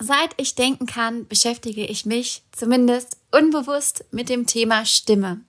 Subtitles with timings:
[0.00, 5.40] Seit ich denken kann, beschäftige ich mich zumindest unbewusst mit dem Thema Stimme.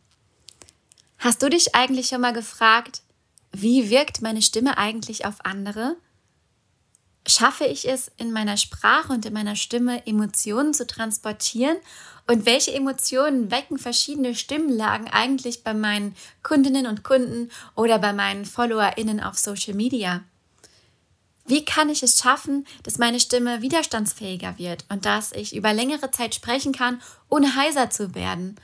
[1.19, 3.01] Hast du dich eigentlich schon mal gefragt,
[3.51, 5.97] wie wirkt meine Stimme eigentlich auf andere?
[7.27, 11.77] Schaffe ich es in meiner Sprache und in meiner Stimme Emotionen zu transportieren?
[12.25, 18.45] Und welche Emotionen wecken verschiedene Stimmlagen eigentlich bei meinen Kundinnen und Kunden oder bei meinen
[18.45, 20.23] FollowerInnen auf Social Media?
[21.45, 26.11] Wie kann ich es schaffen, dass meine Stimme widerstandsfähiger wird und dass ich über längere
[26.11, 28.55] Zeit sprechen kann, ohne heiser zu werden?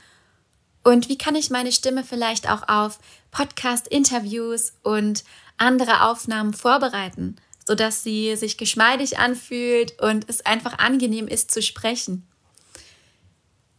[0.84, 3.00] Und wie kann ich meine Stimme vielleicht auch auf
[3.32, 5.24] Podcast-Interviews und
[5.56, 7.36] andere Aufnahmen vorbereiten,
[7.66, 12.28] sodass sie sich geschmeidig anfühlt und es einfach angenehm ist zu sprechen?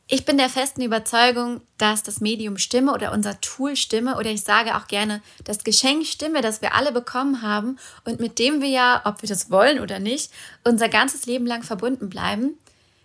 [0.10, 4.42] Ich bin der festen Überzeugung, dass das Medium Stimme oder unser Tool Stimme oder ich
[4.42, 8.70] sage auch gerne das Geschenk Stimme, das wir alle bekommen haben und mit dem wir
[8.70, 10.32] ja, ob wir das wollen oder nicht,
[10.64, 12.58] unser ganzes Leben lang verbunden bleiben,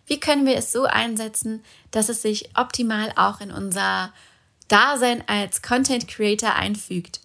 [0.06, 4.12] wie können wir es so einsetzen, dass es sich optimal auch in unser
[4.68, 7.20] Dasein als Content Creator einfügt?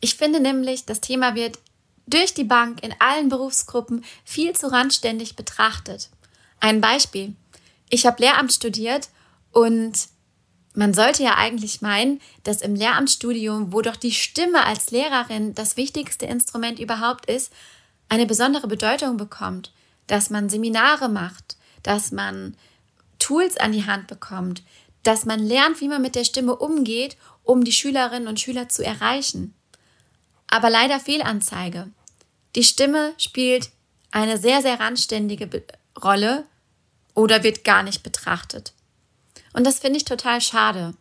[0.00, 1.58] Ich finde nämlich, das Thema wird
[2.06, 6.10] durch die Bank in allen Berufsgruppen viel zu randständig betrachtet.
[6.60, 7.34] Ein Beispiel.
[7.88, 9.08] Ich habe Lehramt studiert
[9.52, 10.08] und
[10.74, 15.76] man sollte ja eigentlich meinen, dass im Lehramtsstudium, wo doch die Stimme als Lehrerin das
[15.76, 17.52] wichtigste Instrument überhaupt ist,
[18.08, 19.72] eine besondere Bedeutung bekommt,
[20.08, 22.56] dass man Seminare macht, dass man
[23.20, 24.62] Tools an die Hand bekommt,
[25.04, 28.84] dass man lernt, wie man mit der Stimme umgeht, um die Schülerinnen und Schüler zu
[28.84, 29.54] erreichen.
[30.48, 31.88] Aber leider Fehlanzeige.
[32.56, 33.70] Die Stimme spielt
[34.10, 35.64] eine sehr, sehr randständige
[36.02, 36.46] Rolle
[37.14, 38.72] oder wird gar nicht betrachtet.
[39.52, 40.94] Und das finde ich total schade.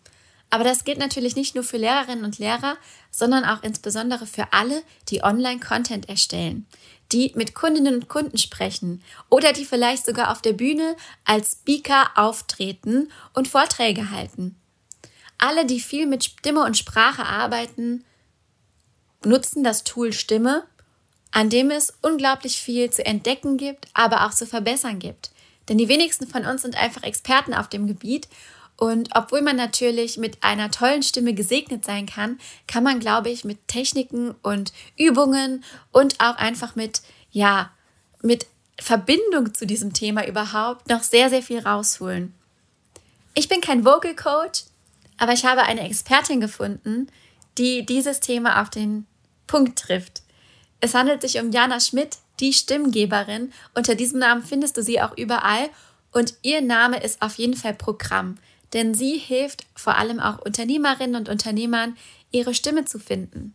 [0.49, 2.77] Aber das gilt natürlich nicht nur für Lehrerinnen und Lehrer,
[3.09, 6.67] sondern auch insbesondere für alle, die Online-Content erstellen,
[7.11, 12.11] die mit Kundinnen und Kunden sprechen oder die vielleicht sogar auf der Bühne als Speaker
[12.15, 14.55] auftreten und Vorträge halten.
[15.39, 18.05] Alle, die viel mit Stimme und Sprache arbeiten,
[19.25, 20.65] nutzen das Tool Stimme,
[21.31, 25.31] an dem es unglaublich viel zu entdecken gibt, aber auch zu verbessern gibt.
[25.69, 28.27] Denn die wenigsten von uns sind einfach Experten auf dem Gebiet.
[28.75, 33.43] Und obwohl man natürlich mit einer tollen Stimme gesegnet sein kann, kann man, glaube ich,
[33.45, 37.01] mit Techniken und Übungen und auch einfach mit,
[37.31, 37.71] ja,
[38.21, 38.47] mit
[38.79, 42.33] Verbindung zu diesem Thema überhaupt noch sehr, sehr viel rausholen.
[43.35, 44.63] Ich bin kein Vocal Coach,
[45.17, 47.07] aber ich habe eine Expertin gefunden,
[47.57, 49.05] die dieses Thema auf den
[49.47, 50.23] Punkt trifft.
[50.79, 53.51] Es handelt sich um Jana Schmidt, die Stimmgeberin.
[53.73, 55.69] Unter diesem Namen findest du sie auch überall
[56.11, 58.37] und ihr Name ist auf jeden Fall Programm,
[58.73, 61.97] denn sie hilft vor allem auch Unternehmerinnen und Unternehmern,
[62.31, 63.53] ihre Stimme zu finden,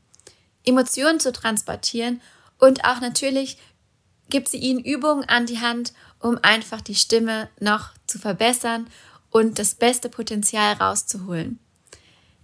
[0.64, 2.20] Emotionen zu transportieren
[2.58, 3.58] und auch natürlich
[4.30, 8.88] gibt sie ihnen Übungen an die Hand, um einfach die Stimme noch zu verbessern
[9.30, 11.58] und das beste Potenzial rauszuholen.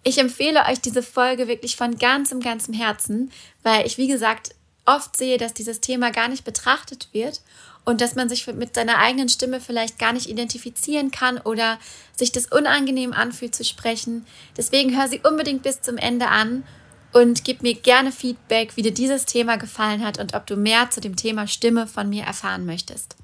[0.03, 4.55] Ich empfehle euch diese Folge wirklich von ganzem, ganzem Herzen, weil ich, wie gesagt,
[4.87, 7.41] oft sehe, dass dieses Thema gar nicht betrachtet wird
[7.84, 11.78] und dass man sich mit seiner eigenen Stimme vielleicht gar nicht identifizieren kann oder
[12.17, 14.27] sich das unangenehm anfühlt zu sprechen.
[14.56, 16.65] Deswegen hör sie unbedingt bis zum Ende an
[17.12, 20.91] und gib mir gerne Feedback, wie dir dieses Thema gefallen hat und ob du mehr
[20.91, 23.17] zu dem Thema Stimme von mir erfahren möchtest.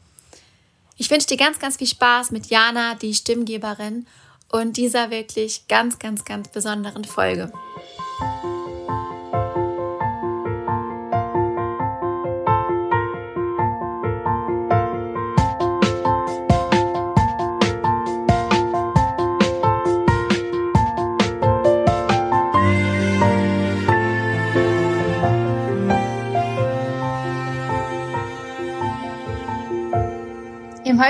[0.97, 4.07] Ich wünsche dir ganz, ganz viel Spaß mit Jana, die Stimmgeberin,
[4.53, 7.53] und dieser wirklich ganz, ganz, ganz besonderen Folge.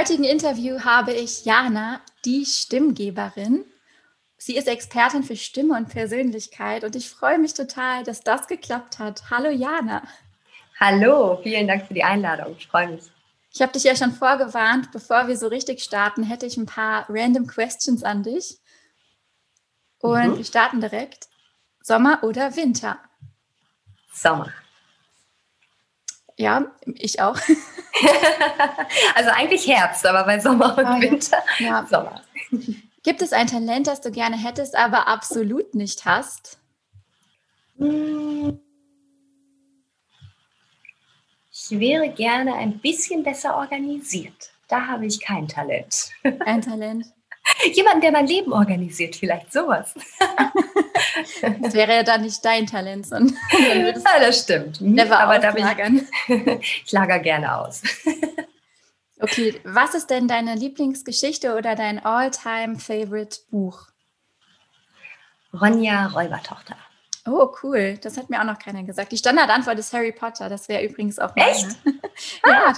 [0.00, 3.66] Heutigen Interview habe ich Jana, die Stimmgeberin.
[4.38, 8.98] Sie ist Expertin für Stimme und Persönlichkeit und ich freue mich total, dass das geklappt
[8.98, 9.24] hat.
[9.28, 10.02] Hallo Jana.
[10.80, 12.56] Hallo, vielen Dank für die Einladung.
[12.56, 13.12] Ich freue mich.
[13.52, 17.04] Ich habe dich ja schon vorgewarnt, bevor wir so richtig starten, hätte ich ein paar
[17.10, 18.56] random Questions an dich.
[19.98, 20.36] Und mhm.
[20.38, 21.28] wir starten direkt.
[21.82, 22.98] Sommer oder Winter?
[24.14, 24.50] Sommer.
[26.40, 27.36] Ja, ich auch.
[29.14, 31.84] also eigentlich Herbst, aber bei Sommer und oh, Winter ja.
[31.86, 32.22] Sommer.
[33.02, 36.58] Gibt es ein Talent, das du gerne hättest, aber absolut nicht hast?
[41.52, 44.52] Ich wäre gerne ein bisschen besser organisiert.
[44.68, 46.10] Da habe ich kein Talent.
[46.46, 47.04] Ein Talent.
[47.72, 49.94] Jemand, der mein Leben organisiert, vielleicht sowas.
[51.60, 53.36] Das wäre ja dann nicht dein Talent, sondern
[53.74, 54.80] ja, das stimmt.
[54.80, 56.04] Never Aber da ich,
[56.84, 57.82] ich lager gerne aus.
[59.18, 63.88] Okay, was ist denn deine Lieblingsgeschichte oder dein All-Time-Favorite-Buch?
[65.52, 66.76] Ronja Räubertochter.
[67.26, 67.98] Oh, cool.
[67.98, 69.12] Das hat mir auch noch keiner gesagt.
[69.12, 70.48] Die Standardantwort ist Harry Potter.
[70.48, 71.50] Das wäre übrigens auch meine.
[71.50, 71.66] Echt?
[72.46, 72.74] ja,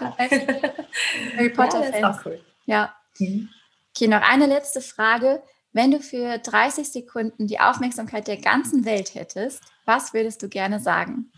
[1.37, 1.81] Harry Potter.
[1.81, 2.41] Ja, das ist auch cool.
[2.67, 2.95] Ja.
[3.19, 3.49] Mhm.
[3.95, 5.43] Okay, noch eine letzte Frage.
[5.73, 10.81] Wenn du für 30 Sekunden die Aufmerksamkeit der ganzen Welt hättest, was würdest du gerne
[10.81, 11.31] sagen?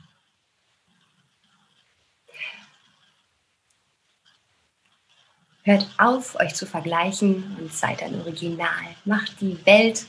[5.65, 8.85] Hört auf, euch zu vergleichen und seid ein Original.
[9.05, 10.06] Macht die Welt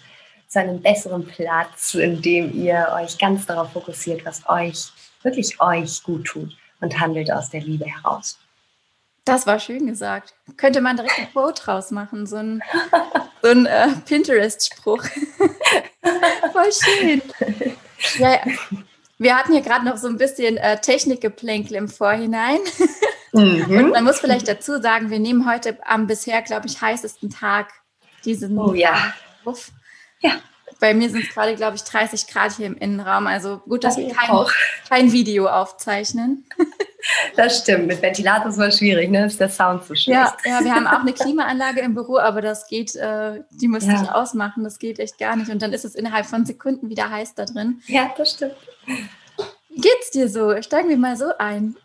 [0.48, 4.92] zu einem besseren Platz, in dem ihr euch ganz darauf fokussiert, was euch,
[5.24, 8.38] wirklich euch gut tut und handelt aus der Liebe heraus.
[9.25, 10.36] Das war schön gesagt.
[10.56, 12.62] Könnte man direkt ein Quote draus machen, so ein,
[13.42, 15.04] so ein äh, Pinterest-Spruch.
[16.54, 17.22] Voll schön.
[18.19, 18.39] Ja,
[19.18, 22.60] wir hatten hier gerade noch so ein bisschen äh, Technikgeplänkel im Vorhinein.
[23.33, 23.66] Mhm.
[23.69, 27.69] Und man muss vielleicht dazu sagen, wir nehmen heute am bisher, glaube ich, heißesten Tag
[28.24, 29.13] diesen oh, ja.
[29.45, 29.72] Ruf.
[30.19, 30.33] Ja.
[30.80, 33.27] Bei mir sind es gerade, glaube ich, 30 Grad hier im Innenraum.
[33.27, 34.45] Also gut, dass wir kein,
[34.89, 36.45] kein, Video aufzeichnen.
[37.36, 37.88] Das stimmt.
[37.88, 39.25] Mit Ventilator ist es schwierig, ne?
[39.25, 40.19] Ist der Sound so schlecht.
[40.19, 43.92] Ja, ja, wir haben auch eine Klimaanlage im Büro, aber das geht, äh, die musste
[43.92, 44.02] ja.
[44.02, 44.63] ich ausmachen.
[44.63, 45.50] Das geht echt gar nicht.
[45.50, 47.81] Und dann ist es innerhalb von Sekunden wieder heiß da drin.
[47.88, 48.56] Ja, das stimmt.
[49.69, 50.62] Wie geht's dir so?
[50.62, 51.75] Steigen wir mal so ein.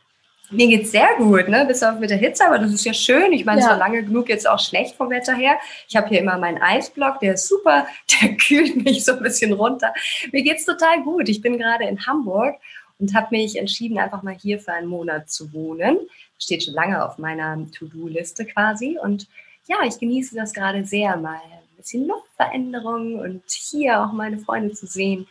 [0.52, 1.64] Mir geht es sehr gut, ne?
[1.64, 3.32] bis auf mit der Hitze, aber das ist ja schön.
[3.32, 3.66] Ich meine, ja.
[3.66, 5.58] es war lange genug jetzt auch schlecht vom Wetter her.
[5.88, 7.86] Ich habe hier immer meinen Eisblock, der ist super,
[8.22, 9.94] der kühlt mich so ein bisschen runter.
[10.32, 11.28] Mir geht es total gut.
[11.28, 12.56] Ich bin gerade in Hamburg
[13.00, 15.98] und habe mich entschieden, einfach mal hier für einen Monat zu wohnen.
[16.38, 18.98] Steht schon lange auf meiner To-Do-Liste quasi.
[19.02, 19.26] Und
[19.66, 24.74] ja, ich genieße das gerade sehr, mal ein bisschen Luftveränderung und hier auch meine Freunde
[24.74, 25.26] zu sehen.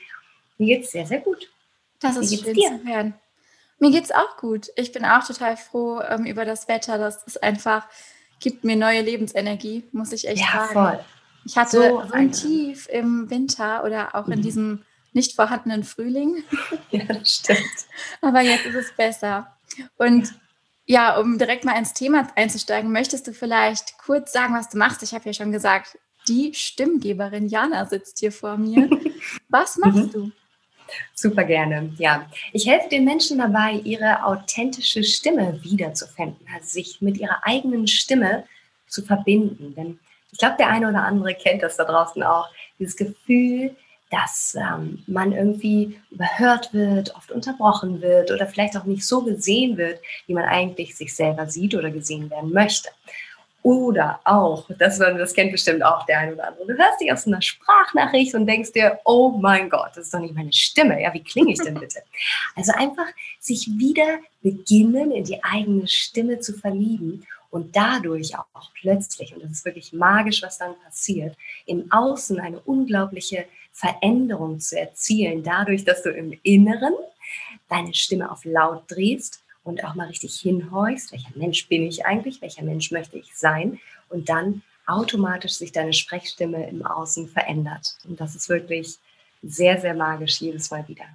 [0.58, 1.50] Mir geht es sehr, sehr gut.
[2.00, 2.70] Das ist schön dir?
[2.70, 3.14] zu hören.
[3.78, 4.70] Mir geht es auch gut.
[4.76, 6.98] Ich bin auch total froh ähm, über das Wetter.
[6.98, 7.88] Das ist einfach,
[8.40, 10.74] gibt mir neue Lebensenergie, muss ich echt ja, sagen.
[10.74, 11.06] Voll.
[11.46, 14.34] Ich hatte so, so ein Tief im Winter oder auch mhm.
[14.34, 16.44] in diesem nicht vorhandenen Frühling.
[16.92, 17.60] Ja, das stimmt.
[18.22, 19.56] Aber jetzt ist es besser.
[19.98, 20.34] Und
[20.86, 21.20] ja.
[21.20, 25.04] um direkt mal ins Thema einzusteigen, möchtest du vielleicht kurz sagen, was du machst?
[25.04, 25.98] Ich habe ja schon gesagt,
[26.28, 28.90] die Stimmgeberin Jana sitzt hier vor mir.
[29.50, 30.12] Was machst mhm.
[30.12, 30.32] du?
[31.14, 32.28] Super gerne, ja.
[32.54, 38.46] Ich helfe den Menschen dabei, ihre authentische Stimme wiederzufinden, also sich mit ihrer eigenen Stimme
[38.88, 39.76] zu verbinden.
[39.76, 40.00] Denn
[40.32, 42.48] ich glaube, der eine oder andere kennt das da draußen auch,
[42.80, 43.76] dieses Gefühl,
[44.10, 49.78] dass ähm, man irgendwie überhört wird, oft unterbrochen wird oder vielleicht auch nicht so gesehen
[49.78, 52.90] wird, wie man eigentlich sich selber sieht oder gesehen werden möchte.
[53.62, 57.28] Oder auch, das, das kennt bestimmt auch der eine oder andere, du hörst dich aus
[57.28, 61.02] einer Sprachnachricht und denkst dir, oh mein Gott, das ist doch nicht meine Stimme.
[61.02, 62.00] Ja, wie klinge ich denn bitte?
[62.56, 63.08] Also einfach
[63.40, 69.52] sich wieder beginnen, in die eigene Stimme zu verlieben und dadurch auch plötzlich, und das
[69.52, 71.36] ist wirklich magisch, was dann passiert,
[71.66, 76.94] im Außen eine unglaubliche Veränderung zu erzielen, dadurch, dass du im Inneren
[77.70, 82.42] deine Stimme auf laut drehst und auch mal richtig hinhorchst, welcher Mensch bin ich eigentlich,
[82.42, 83.80] welcher Mensch möchte ich sein
[84.10, 87.96] und dann automatisch sich deine Sprechstimme im Außen verändert.
[88.08, 88.98] Und das ist wirklich
[89.44, 91.06] sehr, sehr magisch jedes Mal wieder.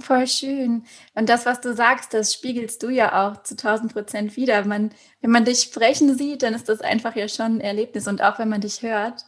[0.00, 0.84] Voll schön.
[1.14, 4.64] Und das, was du sagst, das spiegelst du ja auch zu 1000 Prozent wieder.
[4.64, 4.90] Man,
[5.20, 8.08] wenn man dich sprechen sieht, dann ist das einfach ja schon ein Erlebnis.
[8.08, 9.24] Und auch wenn man dich hört.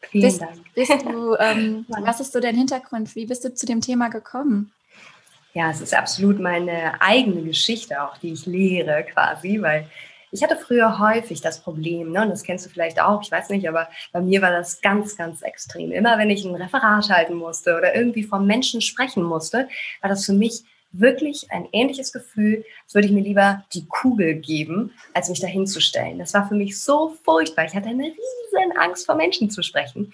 [0.00, 0.74] Vielen bist, Dank.
[0.74, 3.14] Bist du, ähm, was ist so dein Hintergrund?
[3.14, 4.72] Wie bist du zu dem Thema gekommen?
[5.52, 9.86] ja, es ist absolut meine eigene Geschichte auch, die ich lehre quasi, weil
[10.32, 13.48] ich hatte früher häufig das Problem, ne, und das kennst du vielleicht auch, ich weiß
[13.50, 15.90] nicht, aber bei mir war das ganz, ganz extrem.
[15.90, 19.68] Immer wenn ich ein Referat halten musste oder irgendwie vom Menschen sprechen musste,
[20.00, 24.34] war das für mich wirklich ein ähnliches Gefühl, als würde ich mir lieber die Kugel
[24.34, 26.18] geben, als mich dahinzustellen.
[26.18, 27.64] Das war für mich so furchtbar.
[27.64, 30.12] Ich hatte eine riesen Angst, vor Menschen zu sprechen.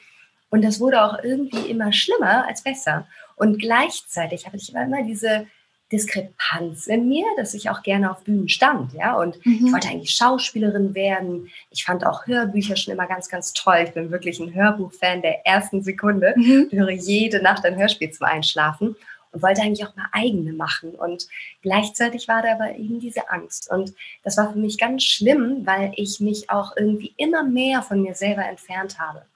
[0.51, 3.07] Und das wurde auch irgendwie immer schlimmer als besser.
[3.37, 5.47] Und gleichzeitig habe ich immer diese
[5.93, 9.17] Diskrepanz in mir, dass ich auch gerne auf Bühnen stand, ja.
[9.17, 9.67] Und mhm.
[9.67, 11.49] ich wollte eigentlich Schauspielerin werden.
[11.71, 13.85] Ich fand auch Hörbücher schon immer ganz, ganz toll.
[13.85, 16.35] Ich bin wirklich ein Hörbuchfan der ersten Sekunde.
[16.37, 16.69] Mhm.
[16.71, 18.97] Ich höre jede Nacht ein Hörspiel zum Einschlafen
[19.37, 20.95] und wollte eigentlich auch mal eigene machen.
[20.95, 21.29] Und
[21.61, 23.71] gleichzeitig war da aber eben diese Angst.
[23.71, 23.93] Und
[24.25, 28.15] das war für mich ganz schlimm, weil ich mich auch irgendwie immer mehr von mir
[28.15, 29.27] selber entfernt habe.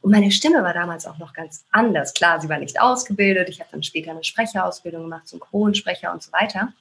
[0.00, 2.14] Und meine Stimme war damals auch noch ganz anders.
[2.14, 3.48] Klar, sie war nicht ausgebildet.
[3.48, 6.72] Ich habe dann später eine Sprecherausbildung gemacht, Synchronsprecher und so weiter.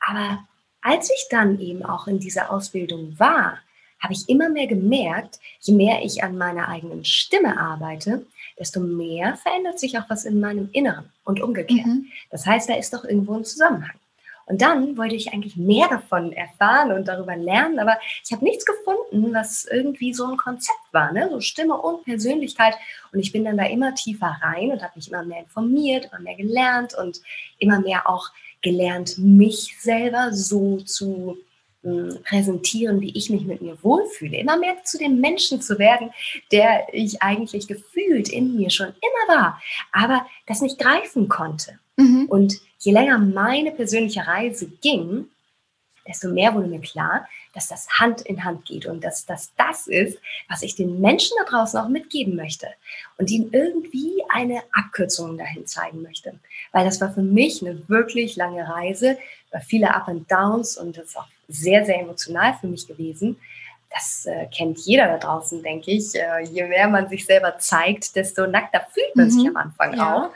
[0.00, 0.38] Aber
[0.80, 3.58] als ich dann eben auch in dieser Ausbildung war,
[4.00, 8.24] habe ich immer mehr gemerkt, je mehr ich an meiner eigenen Stimme arbeite,
[8.58, 11.86] desto mehr verändert sich auch was in meinem Inneren und umgekehrt.
[11.86, 12.06] Mhm.
[12.30, 13.96] Das heißt, da ist doch irgendwo ein Zusammenhang.
[14.48, 18.64] Und dann wollte ich eigentlich mehr davon erfahren und darüber lernen, aber ich habe nichts
[18.64, 21.28] gefunden, was irgendwie so ein Konzept war, ne?
[21.28, 22.76] so Stimme und Persönlichkeit.
[23.12, 26.22] Und ich bin dann da immer tiefer rein und habe mich immer mehr informiert, immer
[26.22, 27.20] mehr gelernt und
[27.58, 28.30] immer mehr auch
[28.62, 31.38] gelernt, mich selber so zu
[32.24, 36.10] präsentieren, wie ich mich mit mir wohlfühle, immer mehr zu dem Menschen zu werden,
[36.52, 39.62] der ich eigentlich gefühlt in mir schon immer war,
[39.92, 41.78] aber das nicht greifen konnte.
[41.96, 42.26] Mhm.
[42.28, 45.28] Und je länger meine persönliche Reise ging,
[46.06, 49.86] desto mehr wurde mir klar, dass das Hand in Hand geht und dass das das
[49.86, 52.68] ist, was ich den Menschen da draußen auch mitgeben möchte
[53.18, 56.38] und ihnen irgendwie eine Abkürzung dahin zeigen möchte.
[56.72, 59.18] Weil das war für mich eine wirklich lange Reise,
[59.60, 63.36] viele Up and Downs und das ist auch sehr, sehr emotional für mich gewesen.
[63.90, 66.14] Das äh, kennt jeder da draußen, denke ich.
[66.14, 69.30] Äh, je mehr man sich selber zeigt, desto nackter fühlt man mhm.
[69.30, 70.16] sich am Anfang ja.
[70.16, 70.30] auch.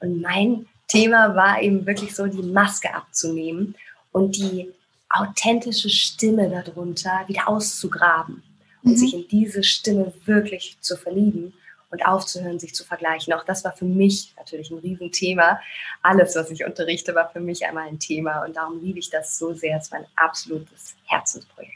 [0.00, 3.74] Und mein Thema war eben wirklich so, die Maske abzunehmen
[4.12, 4.72] und die
[5.10, 8.42] authentische Stimme darunter wieder auszugraben
[8.82, 8.96] und mhm.
[8.96, 11.52] sich in diese Stimme wirklich zu verlieben
[11.90, 13.32] und aufzuhören, sich zu vergleichen.
[13.32, 15.60] Auch das war für mich natürlich ein Riesenthema.
[16.02, 19.38] Alles, was ich unterrichte, war für mich einmal ein Thema und darum liebe ich das
[19.38, 19.78] so sehr.
[19.78, 21.74] Es war ein absolutes Herzensprojekt.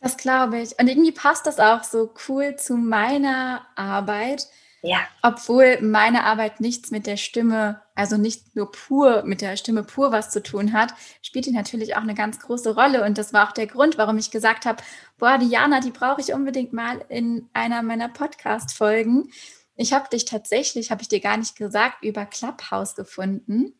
[0.00, 0.78] Das glaube ich.
[0.78, 4.46] Und irgendwie passt das auch so cool zu meiner Arbeit,
[4.82, 5.00] ja.
[5.22, 10.10] Obwohl meine Arbeit nichts mit der Stimme, also nicht nur pur mit der Stimme pur
[10.10, 13.04] was zu tun hat, spielt die natürlich auch eine ganz große Rolle.
[13.04, 14.82] Und das war auch der Grund, warum ich gesagt habe,
[15.18, 19.30] boah, Diana, die brauche ich unbedingt mal in einer meiner Podcast-Folgen.
[19.76, 23.74] Ich habe dich tatsächlich, habe ich dir gar nicht gesagt, über Clubhouse gefunden.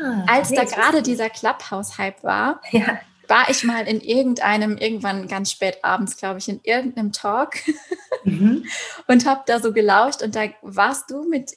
[0.00, 2.98] Ah, Als da gerade dieser Clubhouse-Hype war, ja
[3.28, 7.54] war ich mal in irgendeinem, irgendwann ganz spät abends, glaube ich, in irgendeinem Talk
[8.24, 8.64] mhm.
[9.06, 11.52] und habe da so gelauscht und da warst du mit,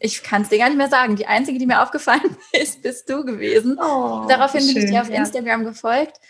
[0.00, 3.08] ich kann es dir gar nicht mehr sagen, die einzige, die mir aufgefallen ist, bist
[3.08, 3.78] du gewesen.
[3.80, 5.16] Oh, Daraufhin schön, bin ich dir auf ja.
[5.16, 6.20] Instagram gefolgt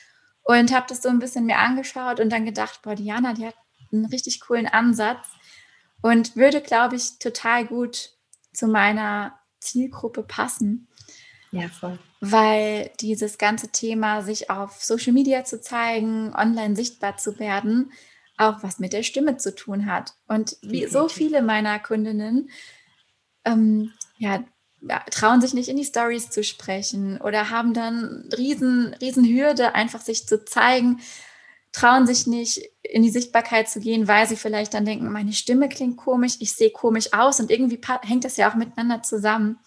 [0.45, 3.57] und habe das so ein bisschen mir angeschaut und dann gedacht, boah, Diana, die hat
[3.93, 5.27] einen richtig coolen Ansatz
[6.03, 8.11] und würde, glaube ich, total gut
[8.53, 10.86] zu meiner Zielgruppe passen.
[11.61, 17.39] Ja, voll weil dieses ganze Thema, sich auf Social Media zu zeigen, online sichtbar zu
[17.39, 17.93] werden,
[18.37, 20.15] auch was mit der Stimme zu tun hat.
[20.29, 22.51] Und wie so viele meiner Kundinnen,
[23.45, 24.45] ähm, ja,
[25.11, 30.01] trauen sich nicht in die Stories zu sprechen oder haben dann riesen, riesen Hürde, einfach
[30.01, 31.01] sich zu zeigen,
[31.73, 35.69] trauen sich nicht in die Sichtbarkeit zu gehen, weil sie vielleicht dann denken, meine Stimme
[35.69, 39.59] klingt komisch, ich sehe komisch aus und irgendwie hängt das ja auch miteinander zusammen.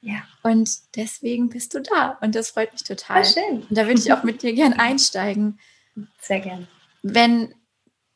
[0.00, 0.22] Ja.
[0.42, 2.18] Und deswegen bist du da.
[2.20, 3.24] Und das freut mich total.
[3.24, 3.62] Voll schön.
[3.62, 5.58] Und da würde ich auch mit dir gern einsteigen.
[6.20, 6.68] Sehr gern.
[7.02, 7.54] Wenn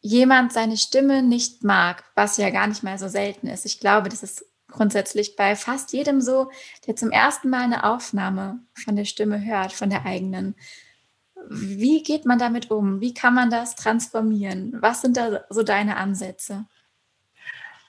[0.00, 4.08] jemand seine Stimme nicht mag, was ja gar nicht mal so selten ist, ich glaube,
[4.08, 6.50] das ist grundsätzlich bei fast jedem so,
[6.86, 10.56] der zum ersten Mal eine Aufnahme von der Stimme hört, von der eigenen.
[11.48, 13.00] Wie geht man damit um?
[13.00, 14.74] Wie kann man das transformieren?
[14.80, 16.66] Was sind da so deine Ansätze?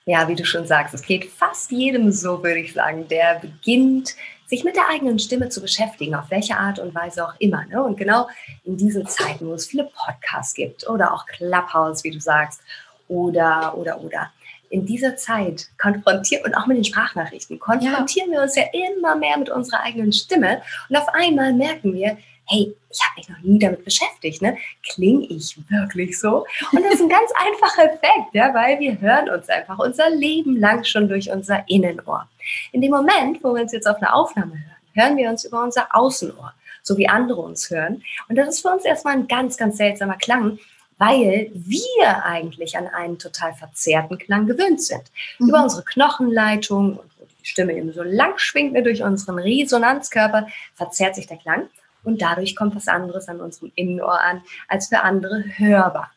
[0.06, 4.16] Ja, wie du schon sagst, es geht fast jedem so, würde ich sagen, der beginnt,
[4.48, 7.66] sich mit der eigenen Stimme zu beschäftigen, auf welche Art und Weise auch immer.
[7.66, 7.84] Ne?
[7.84, 8.30] Und genau
[8.64, 12.62] in diesen Zeiten, wo es viele Podcasts gibt oder auch Clubhouse, wie du sagst,
[13.08, 14.32] oder, oder, oder.
[14.70, 18.38] In dieser Zeit konfrontiert und auch mit den Sprachnachrichten konfrontieren ja.
[18.38, 22.76] wir uns ja immer mehr mit unserer eigenen Stimme und auf einmal merken wir, hey,
[22.90, 24.58] ich habe mich noch nie damit beschäftigt, ne?
[24.84, 26.46] Klinge ich wirklich so?
[26.72, 30.58] Und das ist ein ganz einfacher Effekt, ja, weil wir hören uns einfach unser Leben
[30.60, 32.28] lang schon durch unser Innenohr.
[32.72, 35.62] In dem Moment, wo wir uns jetzt auf eine Aufnahme hören, hören wir uns über
[35.64, 38.04] unser Außenohr, so wie andere uns hören.
[38.30, 40.60] Und das ist für uns erstmal ein ganz, ganz seltsamer Klang,
[40.98, 45.04] weil wir eigentlich an einen total verzerrten Klang gewöhnt sind.
[45.40, 45.50] Mhm.
[45.50, 50.48] Über unsere Knochenleitung und wo die Stimme eben so lang schwingt ne, durch unseren Resonanzkörper,
[50.76, 51.68] verzerrt sich der Klang
[52.06, 56.12] und dadurch kommt was anderes an unserem Innenohr an, als für andere hörbar.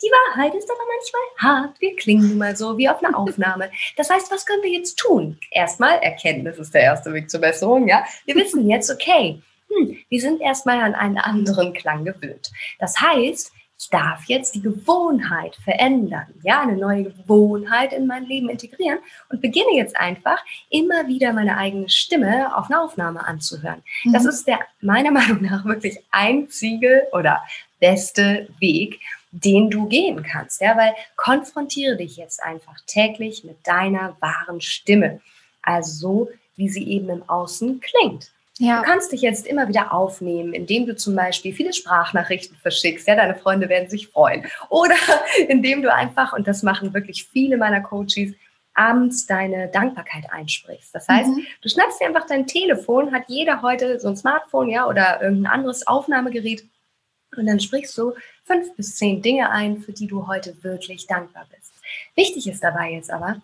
[0.00, 1.80] Die Wahrheit ist aber manchmal hart.
[1.80, 3.70] Wir klingen nun mal so wie auf einer Aufnahme.
[3.96, 5.38] Das heißt, was können wir jetzt tun?
[5.50, 8.04] Erstmal, Erkenntnis ist der erste Weg zur Besserung, ja.
[8.24, 12.50] Wir wissen jetzt, okay, hm, wir sind erstmal an einen anderen Klang gewöhnt.
[12.78, 18.48] Das heißt, ich darf jetzt die Gewohnheit verändern, ja, eine neue Gewohnheit in mein Leben
[18.48, 23.82] integrieren und beginne jetzt einfach immer wieder meine eigene Stimme auf eine Aufnahme anzuhören.
[24.02, 24.12] Mhm.
[24.12, 27.40] Das ist der meiner Meinung nach wirklich einzige oder
[27.78, 28.98] beste Weg,
[29.30, 35.20] den du gehen kannst, ja, weil konfrontiere dich jetzt einfach täglich mit deiner wahren Stimme,
[35.62, 38.32] also so, wie sie eben im Außen klingt.
[38.58, 38.80] Ja.
[38.80, 43.06] Du kannst dich jetzt immer wieder aufnehmen, indem du zum Beispiel viele Sprachnachrichten verschickst.
[43.06, 44.46] Ja, deine Freunde werden sich freuen.
[44.68, 44.96] Oder
[45.48, 48.32] indem du einfach, und das machen wirklich viele meiner Coaches,
[48.74, 50.94] abends deine Dankbarkeit einsprichst.
[50.94, 51.46] Das heißt, mhm.
[51.62, 55.52] du schnappst dir einfach dein Telefon, hat jeder heute so ein Smartphone, ja, oder irgendein
[55.52, 56.64] anderes Aufnahmegerät
[57.36, 61.46] und dann sprichst du fünf bis zehn Dinge ein, für die du heute wirklich dankbar
[61.54, 61.72] bist.
[62.14, 63.42] Wichtig ist dabei jetzt aber,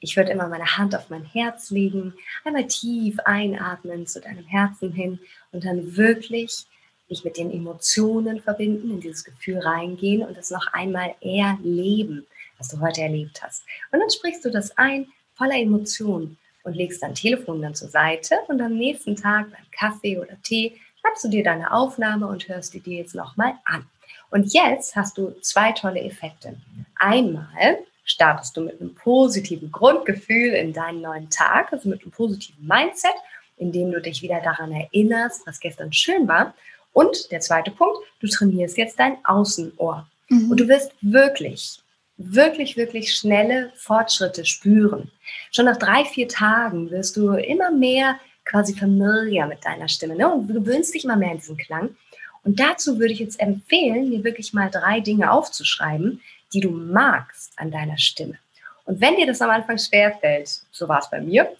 [0.00, 2.14] ich würde immer meine Hand auf mein Herz legen,
[2.44, 5.18] einmal tief einatmen zu deinem Herzen hin
[5.52, 6.66] und dann wirklich
[7.08, 12.26] mich mit den Emotionen verbinden, in dieses Gefühl reingehen und das noch einmal erleben,
[12.58, 13.64] was du heute erlebt hast.
[13.90, 18.36] Und dann sprichst du das ein, voller Emotionen und legst dein Telefon dann zur Seite
[18.48, 22.74] und am nächsten Tag beim Kaffee oder Tee schnappst du dir deine Aufnahme und hörst
[22.74, 23.86] die dir jetzt nochmal an.
[24.30, 26.56] Und jetzt hast du zwei tolle Effekte.
[26.96, 32.66] Einmal startest du mit einem positiven Grundgefühl in deinen neuen Tag, also mit einem positiven
[32.66, 33.14] Mindset,
[33.58, 36.54] indem du dich wieder daran erinnerst, was gestern schön war.
[36.92, 40.08] Und der zweite Punkt, du trainierst jetzt dein Außenohr.
[40.28, 40.50] Mhm.
[40.50, 41.80] Und du wirst wirklich,
[42.16, 45.10] wirklich, wirklich schnelle Fortschritte spüren.
[45.52, 50.32] Schon nach drei, vier Tagen wirst du immer mehr quasi familiar mit deiner Stimme ne?
[50.32, 51.94] und du gewöhnst dich immer mehr an diesen Klang.
[52.42, 57.52] Und dazu würde ich jetzt empfehlen, mir wirklich mal drei Dinge aufzuschreiben, die du magst
[57.56, 58.38] an deiner Stimme.
[58.84, 61.50] Und wenn dir das am Anfang schwerfällt, so war es bei mir,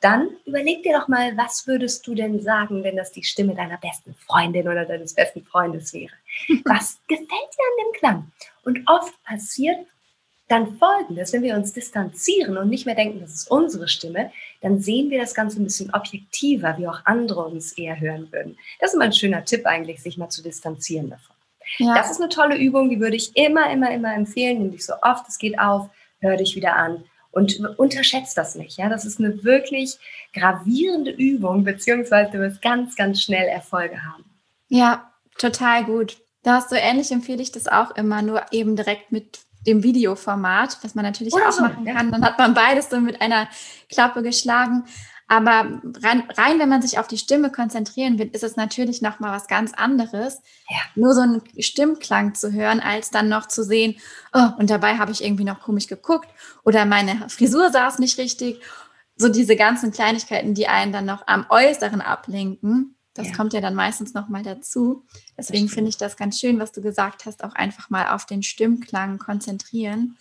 [0.00, 3.78] dann überleg dir doch mal, was würdest du denn sagen, wenn das die Stimme deiner
[3.78, 6.12] besten Freundin oder deines besten Freundes wäre?
[6.64, 8.32] Was gefällt dir an dem Klang?
[8.62, 9.78] Und oft passiert
[10.48, 14.80] dann folgendes, wenn wir uns distanzieren und nicht mehr denken, das ist unsere Stimme, dann
[14.80, 18.56] sehen wir das Ganze ein bisschen objektiver, wie auch andere uns eher hören würden.
[18.78, 21.35] Das ist immer ein schöner Tipp eigentlich, sich mal zu distanzieren davon.
[21.78, 21.94] Ja.
[21.94, 24.58] Das ist eine tolle Übung, die würde ich immer, immer, immer empfehlen.
[24.58, 25.88] Nimm dich so oft es geht auf,
[26.20, 27.04] hör dich wieder an
[27.36, 28.78] und unterschätzt das nicht.
[28.78, 29.98] Ja, das ist eine wirklich
[30.32, 34.24] gravierende Übung, beziehungsweise du wirst ganz, ganz schnell Erfolge haben.
[34.68, 36.16] Ja, total gut.
[36.42, 40.78] Da hast du ähnlich empfehle ich das auch immer, nur eben direkt mit dem Videoformat,
[40.82, 42.06] was man natürlich Oder auch so, machen kann.
[42.06, 42.12] Ja.
[42.12, 43.48] Dann hat man beides so mit einer
[43.90, 44.84] Klappe geschlagen.
[45.28, 49.18] Aber rein, rein, wenn man sich auf die Stimme konzentrieren will, ist es natürlich noch
[49.18, 50.40] mal was ganz anderes,
[50.70, 50.78] ja.
[50.94, 53.96] nur so einen Stimmklang zu hören, als dann noch zu sehen,
[54.32, 56.28] oh, und dabei habe ich irgendwie noch komisch geguckt
[56.64, 58.60] oder meine Frisur saß nicht richtig.
[59.16, 62.96] So diese ganzen Kleinigkeiten, die einen dann noch am Äußeren ablenken.
[63.14, 63.34] Das ja.
[63.34, 65.06] kommt ja dann meistens noch mal dazu.
[65.38, 68.42] Deswegen finde ich das ganz schön, was du gesagt hast, auch einfach mal auf den
[68.42, 70.18] Stimmklang konzentrieren.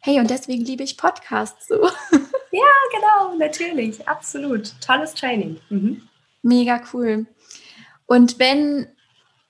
[0.00, 1.90] Hey, und deswegen liebe ich Podcasts so.
[2.52, 2.60] Ja,
[2.92, 4.72] genau, natürlich, absolut.
[4.80, 5.58] Tolles Training.
[5.70, 6.02] Mhm.
[6.42, 7.26] Mega cool.
[8.06, 8.86] Und wenn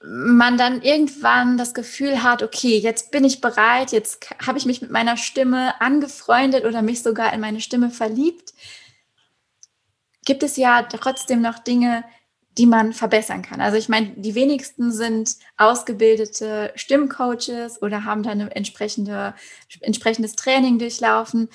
[0.05, 4.83] man dann irgendwann das Gefühl hat, okay, jetzt bin ich bereit, jetzt habe ich mich
[4.83, 8.53] mit meiner Stimme angefreundet oder mich sogar in meine Stimme verliebt,
[10.25, 12.05] gibt es ja trotzdem noch Dinge,
[12.59, 13.61] die man verbessern kann.
[13.61, 19.35] Also ich meine, die wenigsten sind ausgebildete Stimmcoaches oder haben dann ein entsprechende,
[19.81, 21.49] entsprechendes Training durchlaufen.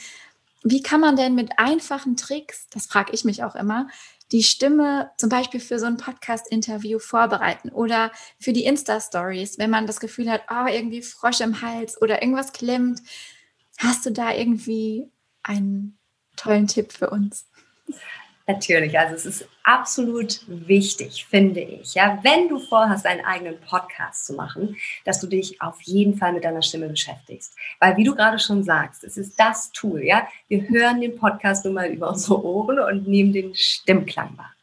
[0.64, 3.88] Wie kann man denn mit einfachen Tricks, das frage ich mich auch immer,
[4.32, 9.88] die Stimme zum Beispiel für so ein Podcast-Interview vorbereiten oder für die Insta-Stories, wenn man
[9.88, 13.02] das Gefühl hat, oh, irgendwie Frosch im Hals oder irgendwas klemmt.
[13.78, 15.10] Hast du da irgendwie
[15.44, 15.98] einen
[16.36, 17.46] tollen Tipp für uns?
[18.50, 24.26] Natürlich, also es ist absolut wichtig, finde ich, ja, wenn du vorhast, einen eigenen Podcast
[24.26, 27.54] zu machen, dass du dich auf jeden Fall mit deiner Stimme beschäftigst.
[27.82, 30.26] Weil, wie du gerade schon sagst, es ist das Tool, ja.
[30.48, 34.54] Wir hören den Podcast nun mal über unsere Ohren und nehmen den Stimmklang wahr.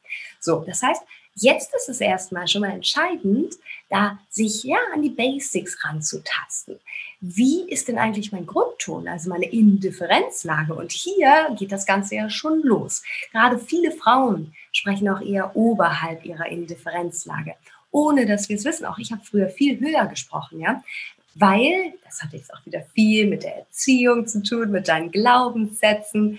[0.40, 1.02] So, das heißt,
[1.36, 3.54] Jetzt ist es erstmal schon mal entscheidend,
[3.90, 6.78] da sich ja an die Basics ranzutasten.
[7.20, 10.74] Wie ist denn eigentlich mein Grundton, also meine Indifferenzlage?
[10.74, 13.02] Und hier geht das Ganze ja schon los.
[13.32, 17.54] Gerade viele Frauen sprechen auch eher oberhalb ihrer Indifferenzlage,
[17.90, 18.86] ohne dass wir es wissen.
[18.86, 20.82] Auch ich habe früher viel höher gesprochen, ja
[21.34, 26.38] weil, das hat jetzt auch wieder viel mit der Erziehung zu tun, mit deinen Glaubenssätzen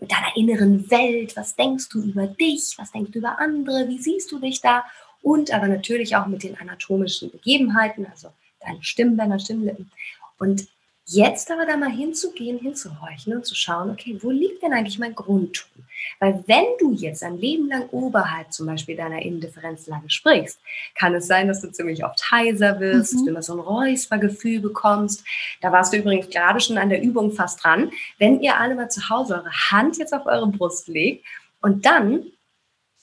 [0.00, 3.98] mit deiner inneren Welt, was denkst du über dich, was denkst du über andere, wie
[3.98, 4.84] siehst du dich da?
[5.22, 8.28] Und aber natürlich auch mit den anatomischen Begebenheiten, also
[8.60, 9.90] deine Stimmbänder, Stimmlippen.
[10.38, 10.66] Und
[11.06, 15.14] Jetzt aber da mal hinzugehen, hinzuhorchen und zu schauen, okay, wo liegt denn eigentlich mein
[15.14, 15.84] Grundton?
[16.18, 20.58] Weil wenn du jetzt ein Leben lang oberhalb zum Beispiel deiner Indifferenzlage sprichst,
[20.94, 23.16] kann es sein, dass du ziemlich oft heiser wirst, mhm.
[23.16, 25.24] dass du immer so ein Räuspergefühl bekommst.
[25.60, 27.90] Da warst du übrigens gerade schon an der Übung fast dran.
[28.18, 31.26] Wenn ihr alle mal zu Hause eure Hand jetzt auf eure Brust legt
[31.60, 32.24] und dann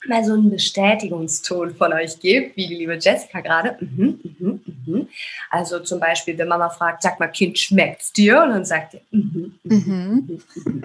[0.08, 3.76] mal so einen Bestätigungston von euch gebt, wie die liebe Jessica gerade.
[3.80, 5.08] Mhm, mhm, mhm.
[5.50, 8.42] Also zum Beispiel, wenn Mama fragt, sag mal, Kind, schmeckt's dir?
[8.42, 10.40] Und dann sagt ihr, mhm, mhm,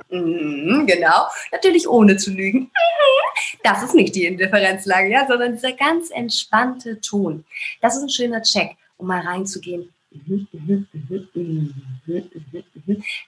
[0.10, 1.28] mhm, genau.
[1.52, 2.72] Natürlich ohne zu lügen.
[3.64, 7.44] Das ist nicht die Indifferenzlage, ja, sondern dieser ganz entspannte Ton.
[7.82, 9.90] Das ist ein schöner Check, um mal reinzugehen.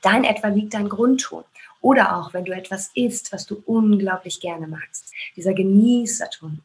[0.02, 1.44] Da in etwa liegt dein Grundton.
[1.82, 5.14] Oder auch, wenn du etwas isst, was du unglaublich gerne magst.
[5.36, 6.60] Dieser Genießerton.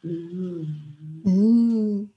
[1.22, 2.10] Mm.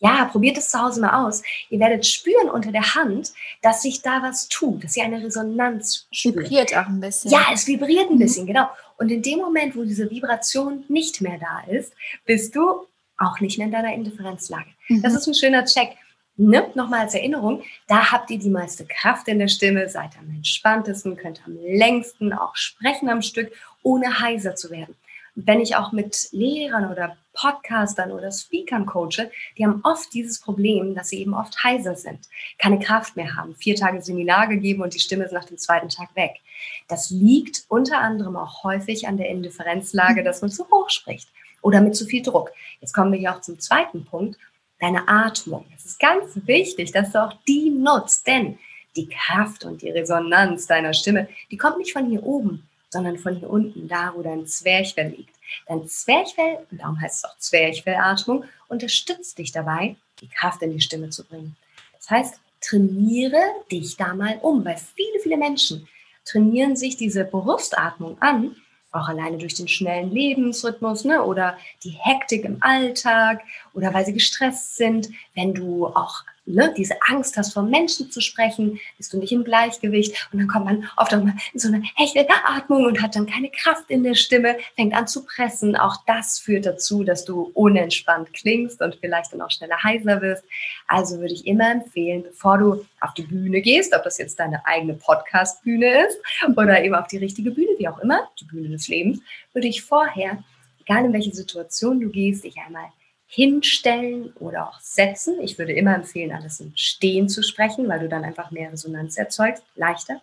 [0.00, 1.42] Ja, probiert es zu Hause mal aus.
[1.70, 6.06] Ihr werdet spüren unter der Hand, dass sich da was tut, dass ihr eine Resonanz
[6.12, 6.36] spürt.
[6.36, 7.30] Vibriert auch ein bisschen.
[7.32, 8.68] Ja, es vibriert ein bisschen, genau.
[8.98, 11.92] Und in dem Moment, wo diese Vibration nicht mehr da ist,
[12.26, 12.86] bist du
[13.16, 14.68] auch nicht mehr in deiner Indifferenzlage.
[14.88, 15.02] Mhm.
[15.02, 15.96] Das ist ein schöner Check.
[16.40, 16.70] Ne?
[16.74, 21.16] Nochmal als Erinnerung, da habt ihr die meiste Kraft in der Stimme, seid am entspanntesten,
[21.16, 23.50] könnt am längsten auch sprechen am Stück,
[23.82, 24.94] ohne heiser zu werden.
[25.40, 30.96] wenn ich auch mit Lehrern oder Podcastern oder Speakern coache, die haben oft dieses Problem,
[30.96, 32.18] dass sie eben oft heiser sind,
[32.58, 35.88] keine Kraft mehr haben, vier Tage Seminar gegeben und die Stimme ist nach dem zweiten
[35.88, 36.40] Tag weg.
[36.88, 41.28] Das liegt unter anderem auch häufig an der Indifferenzlage, dass man zu hoch spricht
[41.62, 42.50] oder mit zu viel Druck.
[42.80, 44.38] Jetzt kommen wir hier auch zum zweiten Punkt,
[44.80, 45.66] deine Atmung.
[45.76, 48.58] Es ist ganz wichtig, dass du auch die nutzt, denn
[48.96, 53.36] die Kraft und die Resonanz deiner Stimme, die kommt nicht von hier oben, sondern von
[53.36, 55.36] hier unten, da wo dein Zwerchfell liegt.
[55.66, 60.80] Dein Zwerchfell, und darum heißt es auch Zwerchfellatmung, unterstützt dich dabei, die Kraft in die
[60.80, 61.56] Stimme zu bringen.
[61.96, 65.88] Das heißt, trainiere dich da mal um, weil viele, viele Menschen
[66.24, 68.56] trainieren sich diese Brustatmung an,
[68.92, 73.42] auch alleine durch den schnellen Lebensrhythmus ne, oder die Hektik im Alltag
[73.74, 78.20] oder weil sie gestresst sind, wenn du auch ne, diese Angst hast, vor Menschen zu
[78.20, 81.68] sprechen, bist du nicht im Gleichgewicht und dann kommt man oft auch mal in so
[81.68, 85.76] eine echte Atmung und hat dann keine Kraft in der Stimme, fängt an zu pressen.
[85.76, 90.44] Auch das führt dazu, dass du unentspannt klingst und vielleicht dann auch schneller heiser wirst.
[90.86, 94.64] Also würde ich immer empfehlen, bevor du auf die Bühne gehst, ob das jetzt deine
[94.66, 96.18] eigene Podcast-Bühne ist
[96.56, 99.20] oder eben auf die richtige Bühne, wie auch immer, die Bühne des Lebens,
[99.52, 100.42] würde ich vorher,
[100.80, 102.86] egal in welche Situation du gehst, dich einmal
[103.28, 105.38] hinstellen oder auch setzen.
[105.40, 109.18] Ich würde immer empfehlen, alles im Stehen zu sprechen, weil du dann einfach mehr Resonanz
[109.18, 110.20] erzeugst, leichter.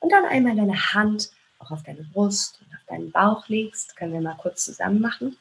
[0.00, 3.94] Und dann einmal deine Hand auch auf deine Brust und auf deinen Bauch legst.
[3.94, 5.36] Können wir mal kurz zusammen machen.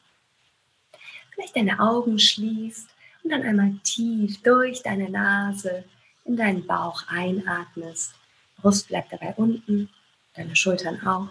[1.32, 2.90] Vielleicht deine Augen schließt
[3.24, 5.86] und dann einmal tief durch deine Nase
[6.26, 8.14] in deinen Bauch einatmest.
[8.58, 9.90] Brust bleibt dabei unten,
[10.36, 11.30] deine Schultern auch.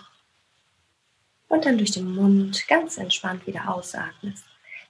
[1.48, 4.47] Und dann durch den Mund ganz entspannt wieder ausatmest.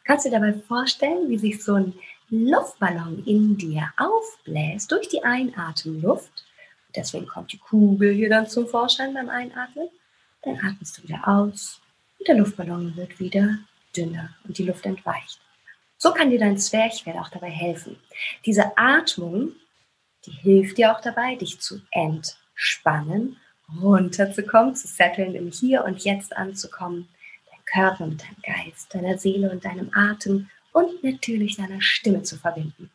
[0.08, 1.92] Kannst du dir dabei vorstellen, wie sich so ein
[2.30, 6.46] Luftballon in dir aufbläst durch die Einatemluft?
[6.96, 9.90] Deswegen kommt die Kugel hier dann zum Vorschein beim Einatmen.
[10.44, 11.82] Dann atmest du wieder aus
[12.18, 13.58] und der Luftballon wird wieder
[13.94, 15.40] dünner und die Luft entweicht.
[15.98, 17.98] So kann dir dein Zwerchfell auch dabei helfen.
[18.46, 19.52] Diese Atmung,
[20.24, 23.36] die hilft dir auch dabei, dich zu entspannen,
[23.78, 27.10] runterzukommen, zu setteln, im Hier und Jetzt anzukommen
[27.72, 32.90] Körper mit deinem Geist, deiner Seele und deinem Atem und natürlich deiner Stimme zu verbinden.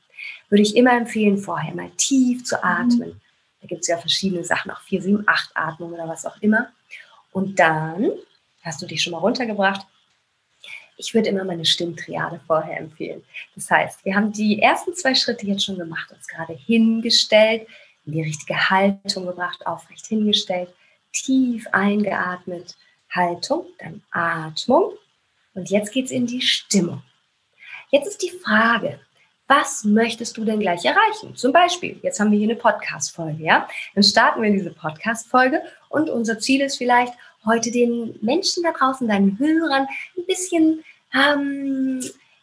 [0.49, 3.21] Würde ich immer empfehlen, vorher mal tief zu atmen.
[3.61, 6.69] Da gibt es ja verschiedene Sachen, auch 4, 7, 8 Atmungen oder was auch immer.
[7.31, 8.11] Und dann
[8.61, 9.85] hast du dich schon mal runtergebracht.
[10.97, 13.23] Ich würde immer meine Stimmtriade vorher empfehlen.
[13.55, 17.67] Das heißt, wir haben die ersten zwei Schritte jetzt schon gemacht, uns gerade hingestellt,
[18.05, 20.69] in die richtige Haltung gebracht, aufrecht hingestellt,
[21.11, 22.75] tief eingeatmet
[23.13, 24.93] Haltung, dann Atmung
[25.53, 27.01] und jetzt geht es in die Stimmung.
[27.91, 28.99] Jetzt ist die Frage,
[29.47, 31.35] was möchtest du denn gleich erreichen?
[31.35, 33.67] Zum Beispiel, jetzt haben wir hier eine Podcast-Folge, ja?
[33.93, 37.13] Dann starten wir diese Podcast-Folge und unser Ziel ist vielleicht,
[37.45, 42.01] heute den Menschen da draußen, deinen Hörern, ein bisschen, ähm,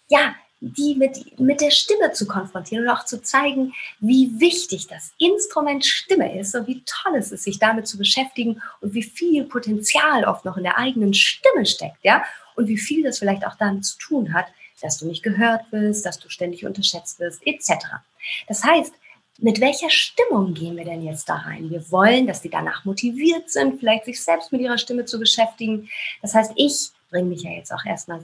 [0.08, 5.12] ja, die mit, mit der Stimme zu konfrontieren und auch zu zeigen, wie wichtig das
[5.18, 9.44] Instrument Stimme ist und wie toll es ist, sich damit zu beschäftigen und wie viel
[9.44, 12.22] Potenzial oft noch in der eigenen Stimme steckt, ja,
[12.56, 14.46] und wie viel das vielleicht auch damit zu tun hat,
[14.82, 17.86] dass du nicht gehört wirst, dass du ständig unterschätzt wirst, etc.
[18.46, 18.92] Das heißt,
[19.38, 21.70] mit welcher Stimmung gehen wir denn jetzt da rein?
[21.70, 25.88] Wir wollen, dass die danach motiviert sind, vielleicht sich selbst mit ihrer Stimme zu beschäftigen.
[26.20, 28.20] Das heißt, ich bringe mich ja jetzt auch erstmal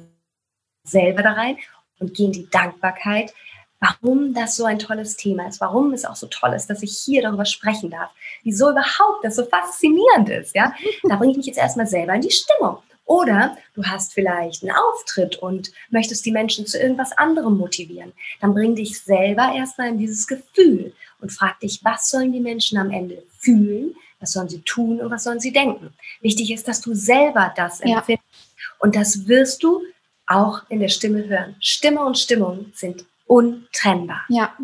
[0.85, 1.57] selber da rein
[1.99, 3.33] und gehe in die Dankbarkeit,
[3.81, 6.99] warum das so ein tolles Thema ist, warum es auch so toll ist, dass ich
[6.99, 8.11] hier darüber sprechen darf,
[8.43, 10.73] wieso überhaupt das so faszinierend ist, ja.
[11.09, 12.79] Da bringe ich mich jetzt erstmal selber in die Stimmung.
[13.05, 18.13] Oder du hast vielleicht einen Auftritt und möchtest die Menschen zu irgendwas anderem motivieren.
[18.41, 22.79] Dann bring dich selber erstmal in dieses Gefühl und frag dich, was sollen die Menschen
[22.79, 25.95] am Ende fühlen, was sollen sie tun und was sollen sie denken.
[26.21, 28.09] Wichtig ist, dass du selber das empfindest.
[28.09, 28.65] Ja.
[28.81, 29.83] Und das wirst du
[30.27, 31.57] auch in der Stimme hören.
[31.61, 34.23] Stimme und Stimmung sind untrennbar.
[34.29, 34.57] Ja.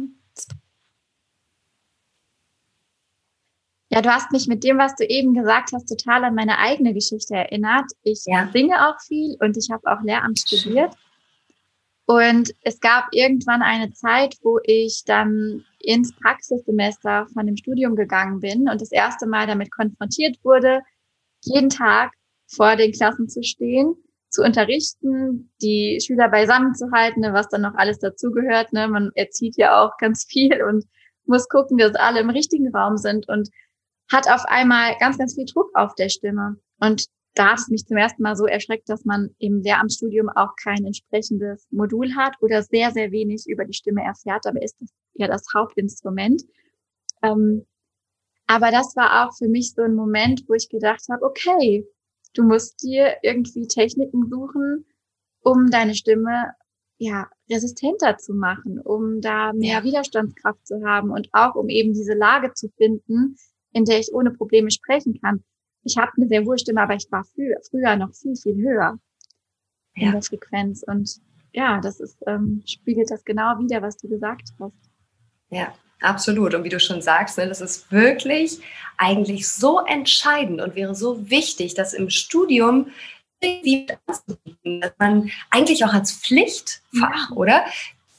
[3.88, 6.94] Ja, du hast mich mit dem, was du eben gesagt hast, total an meine eigene
[6.94, 7.90] Geschichte erinnert.
[8.03, 8.48] Ich ja.
[8.51, 10.94] singe auch viel und ich habe auch Lehramt studiert.
[12.07, 18.40] Und es gab irgendwann eine Zeit, wo ich dann ins Praxissemester von dem Studium gegangen
[18.40, 20.81] bin und das erste Mal damit konfrontiert wurde,
[21.44, 22.12] jeden Tag
[22.46, 23.94] vor den Klassen zu stehen,
[24.32, 28.72] zu unterrichten, die Schüler beisammen zu halten, ne, was dann noch alles dazugehört.
[28.72, 28.88] Ne?
[28.88, 30.86] Man erzieht ja auch ganz viel und
[31.26, 33.50] muss gucken, dass alle im richtigen Raum sind und
[34.10, 36.56] hat auf einmal ganz, ganz viel Druck auf der Stimme.
[36.80, 40.54] Und da hat es mich zum ersten Mal so erschreckt, dass man im Lehramtsstudium auch
[40.62, 44.46] kein entsprechendes Modul hat oder sehr, sehr wenig über die Stimme erfährt.
[44.46, 46.42] Aber ist das ja das Hauptinstrument.
[47.22, 47.66] Ähm,
[48.46, 51.86] aber das war auch für mich so ein Moment, wo ich gedacht habe, okay,
[52.34, 54.86] du musst dir irgendwie Techniken suchen,
[55.42, 56.54] um deine Stimme
[56.98, 59.84] ja resistenter zu machen, um da mehr ja.
[59.84, 63.36] Widerstandskraft zu haben und auch um eben diese Lage zu finden,
[63.72, 65.42] in der ich ohne Probleme sprechen kann.
[65.82, 68.98] Ich habe eine sehr hohe Stimme, aber ich war früher, früher noch viel, viel höher
[69.96, 70.06] ja.
[70.06, 70.84] in der Frequenz.
[70.86, 71.20] Und
[71.52, 74.90] ja, das ist, ähm, spiegelt das genau wieder, was du gesagt hast.
[75.50, 76.54] Ja, absolut.
[76.54, 78.58] Und wie du schon sagst, ne, das ist wirklich
[78.98, 82.88] eigentlich so entscheidend und wäre so wichtig, dass im Studium
[84.64, 87.36] dass man eigentlich auch als Pflichtfach, ja.
[87.36, 87.64] oder?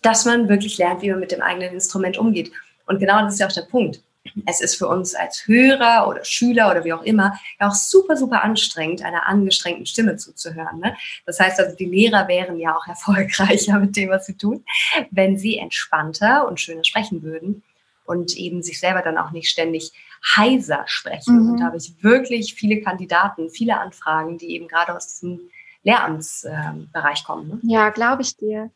[0.02, 2.52] Dass man wirklich lernt, wie man mit dem eigenen Instrument umgeht.
[2.88, 4.02] Und genau das ist ja auch der Punkt
[4.46, 8.16] es ist für uns als Hörer oder Schüler oder wie auch immer ja auch super,
[8.16, 10.80] super anstrengend, einer angestrengten Stimme zuzuhören.
[10.80, 10.96] Ne?
[11.26, 14.64] Das heißt also, die Lehrer wären ja auch erfolgreicher mit dem, was sie tun,
[15.12, 17.64] wenn sie entspannter und schöner sprechen würden
[18.06, 19.92] und eben sich selber dann auch nicht ständig
[20.36, 21.44] heiser sprechen.
[21.44, 21.52] Mhm.
[21.52, 25.40] Und da habe ich wirklich viele Kandidaten, viele Anfragen, die eben gerade aus diesem
[25.84, 27.48] Lehramtsbereich äh, kommen.
[27.50, 27.60] Ne?
[27.64, 28.72] Ja, glaube ich dir.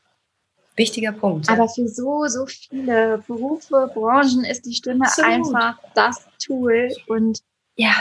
[0.75, 1.49] Wichtiger Punkt.
[1.49, 5.31] Aber für so, so viele Berufe, Branchen ist die Stimme Absolut.
[5.31, 6.89] einfach das Tool.
[7.07, 7.39] Und
[7.75, 7.93] ja,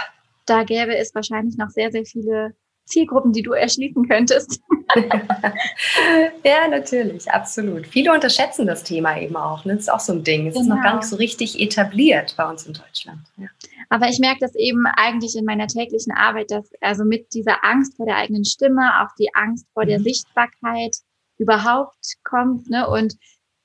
[0.44, 4.60] da gäbe es wahrscheinlich noch sehr, sehr viele Zielgruppen, die du erschließen könntest.
[6.44, 7.86] ja, natürlich, absolut.
[7.86, 9.64] Viele unterschätzen das Thema eben auch.
[9.64, 9.74] Ne?
[9.74, 10.46] Das ist auch so ein Ding.
[10.46, 10.62] Es genau.
[10.62, 10.96] ist noch gar genau.
[10.96, 13.20] nicht so richtig etabliert bei uns in Deutschland.
[13.36, 13.48] Ja.
[13.88, 17.96] Aber ich merke das eben eigentlich in meiner täglichen Arbeit, dass also mit dieser Angst
[17.96, 20.04] vor der eigenen Stimme, auch die Angst vor der mhm.
[20.04, 20.96] Sichtbarkeit,
[21.38, 22.88] überhaupt kommt, ne?
[22.88, 23.16] Und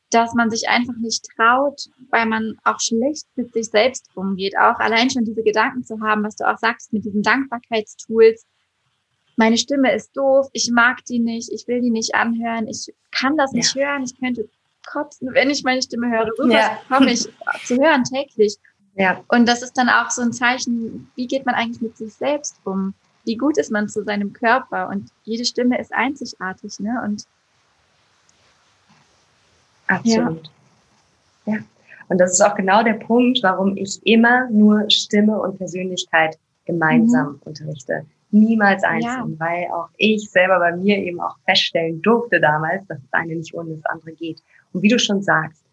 [0.09, 4.57] dass man sich einfach nicht traut, weil man auch schlecht mit sich selbst umgeht.
[4.57, 8.45] Auch allein schon diese Gedanken zu haben, was du auch sagst mit diesen Dankbarkeitstools.
[9.41, 13.37] Meine Stimme ist doof, ich mag die nicht, ich will die nicht anhören, ich kann
[13.37, 13.87] das nicht ja.
[13.87, 14.47] hören, ich könnte
[14.85, 16.27] kotzen, wenn ich meine Stimme höre.
[16.37, 16.77] Rüber ja.
[16.87, 17.21] komme ich
[17.65, 18.57] zu hören täglich.
[18.93, 19.23] Ja.
[19.29, 22.57] Und das ist dann auch so ein Zeichen, wie geht man eigentlich mit sich selbst
[22.65, 22.93] um?
[23.25, 24.89] Wie gut ist man zu seinem Körper?
[24.89, 27.01] Und jede Stimme ist einzigartig, ne?
[27.03, 27.25] Und
[29.87, 30.51] Absolut.
[31.47, 31.55] Ja.
[31.55, 31.59] ja.
[32.09, 37.29] Und das ist auch genau der Punkt, warum ich immer nur Stimme und Persönlichkeit gemeinsam
[37.29, 37.41] mhm.
[37.43, 38.05] unterrichte.
[38.31, 39.39] Niemals einzeln, ja.
[39.39, 43.53] weil auch ich selber bei mir eben auch feststellen durfte damals, dass das eine nicht
[43.53, 44.41] ohne das andere geht.
[44.73, 45.63] Und wie du schon sagst,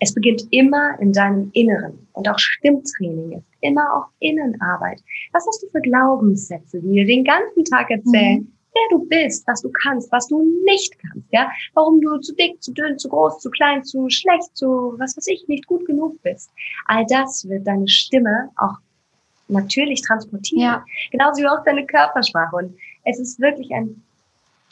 [0.00, 5.02] es beginnt immer in deinem Inneren und auch Stimmtraining ist immer auch Innenarbeit.
[5.32, 9.46] Was hast du für Glaubenssätze, die dir den ganzen Tag erzählen, mhm wer du bist,
[9.46, 13.08] was du kannst, was du nicht kannst, ja, warum du zu dick, zu dünn, zu
[13.08, 16.50] groß, zu klein, zu schlecht, zu was weiß ich, nicht gut genug bist.
[16.86, 18.76] All das wird deine Stimme auch
[19.48, 20.62] natürlich transportieren.
[20.62, 20.84] Ja.
[21.10, 22.56] Genauso wie auch deine Körpersprache.
[22.56, 24.02] Und es ist wirklich ein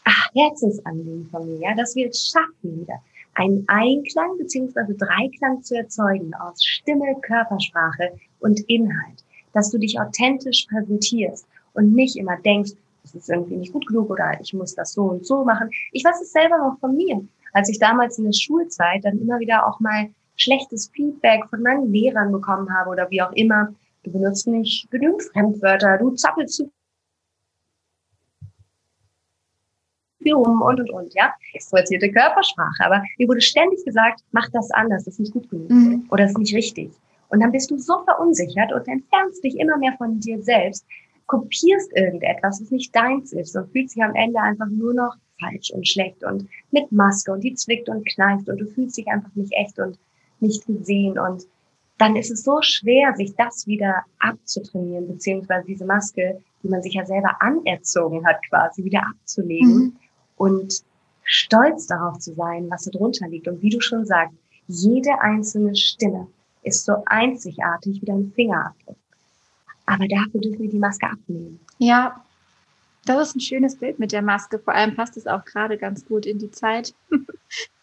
[0.05, 3.01] ach, Herzensanliegen von mir, ja, dass wir es schaffen, wieder
[3.35, 9.25] einen Einklang beziehungsweise Dreiklang zu erzeugen aus Stimme, Körpersprache und Inhalt.
[9.53, 14.11] Dass du dich authentisch präsentierst und nicht immer denkst, das ist irgendwie nicht gut genug
[14.11, 15.71] oder ich muss das so und so machen.
[15.93, 17.23] Ich weiß es selber noch von mir.
[17.53, 21.93] Als ich damals in der Schulzeit dann immer wieder auch mal schlechtes Feedback von meinen
[21.93, 23.73] Lehrern bekommen habe oder wie auch immer,
[24.07, 26.71] du benutzt nicht genügend Fremdwörter, du zappelst zu
[30.23, 31.33] viel rum und und und, ja.
[31.53, 32.85] Extrovertierte Körpersprache.
[32.85, 36.07] Aber mir wurde ständig gesagt, mach das anders, das ist nicht gut genug mhm.
[36.11, 36.90] oder das ist nicht richtig.
[37.29, 40.87] Und dann bist du so verunsichert und entfernst dich immer mehr von dir selbst,
[41.27, 45.71] kopierst irgendetwas, was nicht deins ist und fühlst dich am Ende einfach nur noch falsch
[45.73, 49.35] und schlecht und mit Maske und die zwickt und kneift und du fühlst dich einfach
[49.35, 49.99] nicht echt und
[50.38, 51.47] nicht gesehen und
[51.99, 56.95] dann ist es so schwer, sich das wieder abzutrainieren, beziehungsweise diese Maske, die man sich
[56.95, 59.97] ja selber anerzogen hat, quasi wieder abzulegen mhm.
[60.37, 60.83] und
[61.25, 63.49] stolz darauf zu sein, was da drunter liegt.
[63.49, 64.37] Und wie du schon sagst,
[64.69, 66.27] jede einzelne Stimme
[66.63, 68.97] ist so einzigartig wie dein Fingerabdruck.
[69.87, 71.61] Aber dafür dürfen wir die Maske abnehmen.
[71.79, 72.25] Ja,
[73.05, 74.59] das ist ein schönes Bild mit der Maske.
[74.59, 76.95] Vor allem passt es auch gerade ganz gut in die Zeit.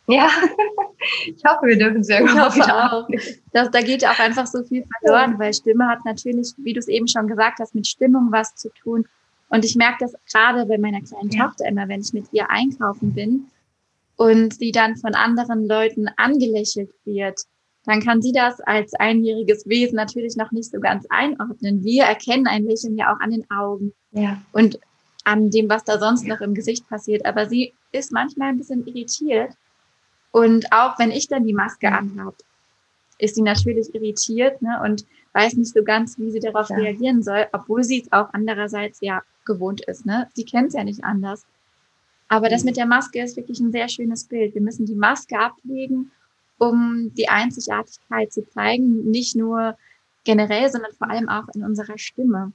[0.07, 0.29] Ja,
[1.25, 3.07] ich hoffe, wir dürfen es irgendwann wieder auch.
[3.53, 6.87] Das, da geht auch einfach so viel verloren, weil Stimme hat natürlich, wie du es
[6.87, 9.05] eben schon gesagt hast, mit Stimmung was zu tun.
[9.49, 11.45] Und ich merke das gerade bei meiner kleinen ja.
[11.45, 13.45] Tochter immer, wenn ich mit ihr einkaufen bin
[14.17, 17.41] und sie dann von anderen Leuten angelächelt wird,
[17.85, 21.83] dann kann sie das als einjähriges Wesen natürlich noch nicht so ganz einordnen.
[21.83, 24.41] Wir erkennen ein Lächeln ja auch an den Augen ja.
[24.53, 24.79] und
[25.25, 27.25] an dem, was da sonst noch im Gesicht passiert.
[27.25, 29.53] Aber sie ist manchmal ein bisschen irritiert.
[30.33, 32.35] Und auch wenn ich dann die Maske anhabe,
[33.19, 36.75] ist sie natürlich irritiert ne, und weiß nicht so ganz, wie sie darauf ja.
[36.75, 40.07] reagieren soll, obwohl sie es auch andererseits ja gewohnt ist.
[40.07, 40.27] Ne?
[40.33, 41.45] Sie kennt es ja nicht anders.
[42.29, 42.69] Aber das mhm.
[42.69, 44.55] mit der Maske ist wirklich ein sehr schönes Bild.
[44.55, 46.11] Wir müssen die Maske ablegen,
[46.57, 49.77] um die Einzigartigkeit zu zeigen, nicht nur
[50.23, 52.53] generell, sondern vor allem auch in unserer Stimme.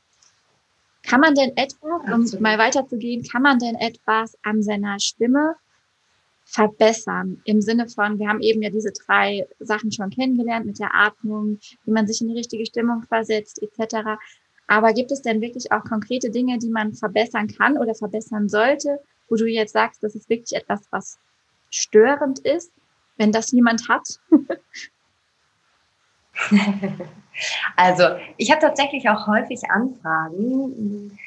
[1.04, 1.78] Kann man denn etwas,
[2.12, 5.54] um mal weiterzugehen, kann man denn etwas an seiner Stimme
[6.48, 7.40] verbessern?
[7.44, 11.58] Im Sinne von, wir haben eben ja diese drei Sachen schon kennengelernt mit der Atmung,
[11.84, 14.18] wie man sich in die richtige Stimmung versetzt, etc.
[14.66, 18.98] Aber gibt es denn wirklich auch konkrete Dinge, die man verbessern kann oder verbessern sollte,
[19.28, 21.18] wo du jetzt sagst, das ist wirklich etwas, was
[21.70, 22.72] störend ist,
[23.18, 24.08] wenn das jemand hat?
[27.76, 28.04] also,
[28.38, 31.18] ich habe tatsächlich auch häufig Anfragen,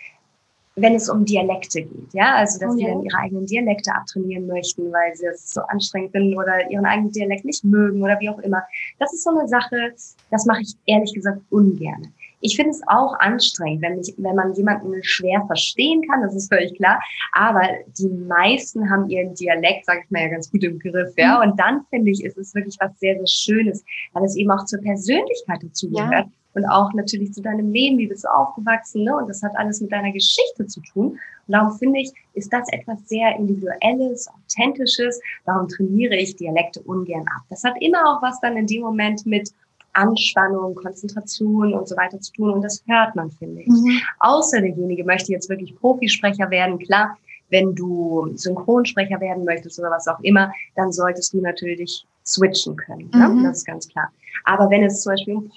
[0.75, 2.79] wenn es um Dialekte geht, ja, also dass okay.
[2.79, 6.85] sie dann ihre eigenen Dialekte abtrainieren möchten, weil sie es so anstrengend finden oder ihren
[6.85, 8.63] eigenen Dialekt nicht mögen oder wie auch immer.
[8.99, 9.93] Das ist so eine Sache,
[10.29, 12.13] das mache ich ehrlich gesagt ungern.
[12.41, 16.51] Ich finde es auch anstrengend, wenn, mich, wenn man jemanden schwer verstehen kann, das ist
[16.51, 16.99] völlig klar.
[17.33, 17.61] Aber
[17.99, 21.13] die meisten haben ihren Dialekt, sage ich mal, ja ganz gut im Griff.
[21.17, 21.37] Ja?
[21.37, 21.51] Mhm.
[21.51, 24.65] Und dann finde ich, ist es wirklich was sehr, sehr Schönes, weil es eben auch
[24.65, 26.11] zur Persönlichkeit dazugehört.
[26.11, 26.31] Ja.
[26.53, 29.15] Und auch natürlich zu deinem Leben, wie bist du aufgewachsen, ne?
[29.15, 31.11] Und das hat alles mit deiner Geschichte zu tun.
[31.11, 35.21] Und darum finde ich, ist das etwas sehr Individuelles, Authentisches.
[35.45, 37.43] Darum trainiere ich Dialekte ungern ab.
[37.49, 39.51] Das hat immer auch was dann in dem Moment mit
[39.93, 42.51] Anspannung, Konzentration und so weiter zu tun.
[42.51, 43.67] Und das hört man, finde ich.
[43.67, 44.01] Mhm.
[44.19, 46.79] Außer derjenige möchte jetzt wirklich Profisprecher werden.
[46.79, 47.17] Klar,
[47.49, 53.09] wenn du Synchronsprecher werden möchtest oder was auch immer, dann solltest du natürlich switchen können.
[53.13, 53.27] Ne?
[53.27, 53.43] Mhm.
[53.43, 54.11] Das ist ganz klar.
[54.45, 55.51] Aber wenn es zum Beispiel um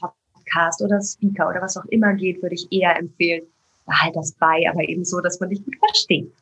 [0.54, 3.42] Podcast oder Speaker oder was auch immer geht, würde ich eher empfehlen,
[3.86, 6.32] behalt das bei, aber eben so, dass man dich gut versteht.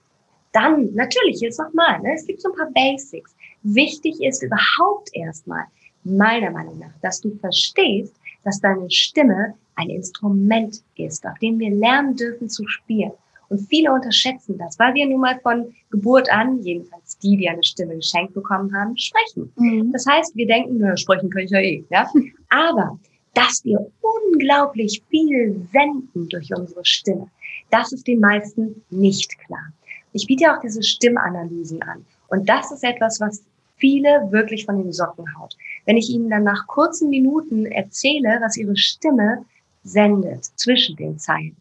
[0.52, 3.34] Dann, natürlich, jetzt nochmal, ne, es gibt so ein paar Basics.
[3.62, 5.64] Wichtig ist überhaupt erstmal,
[6.04, 11.70] meiner Meinung nach, dass du verstehst, dass deine Stimme ein Instrument ist, auf dem wir
[11.70, 13.12] lernen dürfen zu spielen.
[13.48, 17.62] Und viele unterschätzen das, weil wir nun mal von Geburt an, jedenfalls die, die eine
[17.62, 19.52] Stimme geschenkt bekommen haben, sprechen.
[19.56, 19.92] Mhm.
[19.92, 21.84] Das heißt, wir denken, naja, sprechen kann ich ja eh.
[21.90, 22.10] Ja?
[22.48, 22.98] Aber
[23.34, 27.28] dass wir unglaublich viel senden durch unsere Stimme,
[27.70, 29.72] das ist den meisten nicht klar.
[30.12, 32.04] Ich biete auch diese Stimmanalysen an.
[32.28, 33.42] Und das ist etwas, was
[33.76, 35.56] viele wirklich von den Socken haut.
[35.86, 39.44] Wenn ich ihnen dann nach kurzen Minuten erzähle, was ihre Stimme
[39.82, 41.56] sendet zwischen den Zeilen.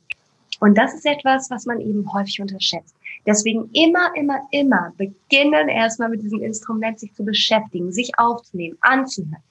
[0.59, 2.95] Und das ist etwas, was man eben häufig unterschätzt.
[3.25, 9.43] Deswegen immer, immer, immer beginnen erstmal mit diesem Instrument sich zu beschäftigen, sich aufzunehmen, anzuhören.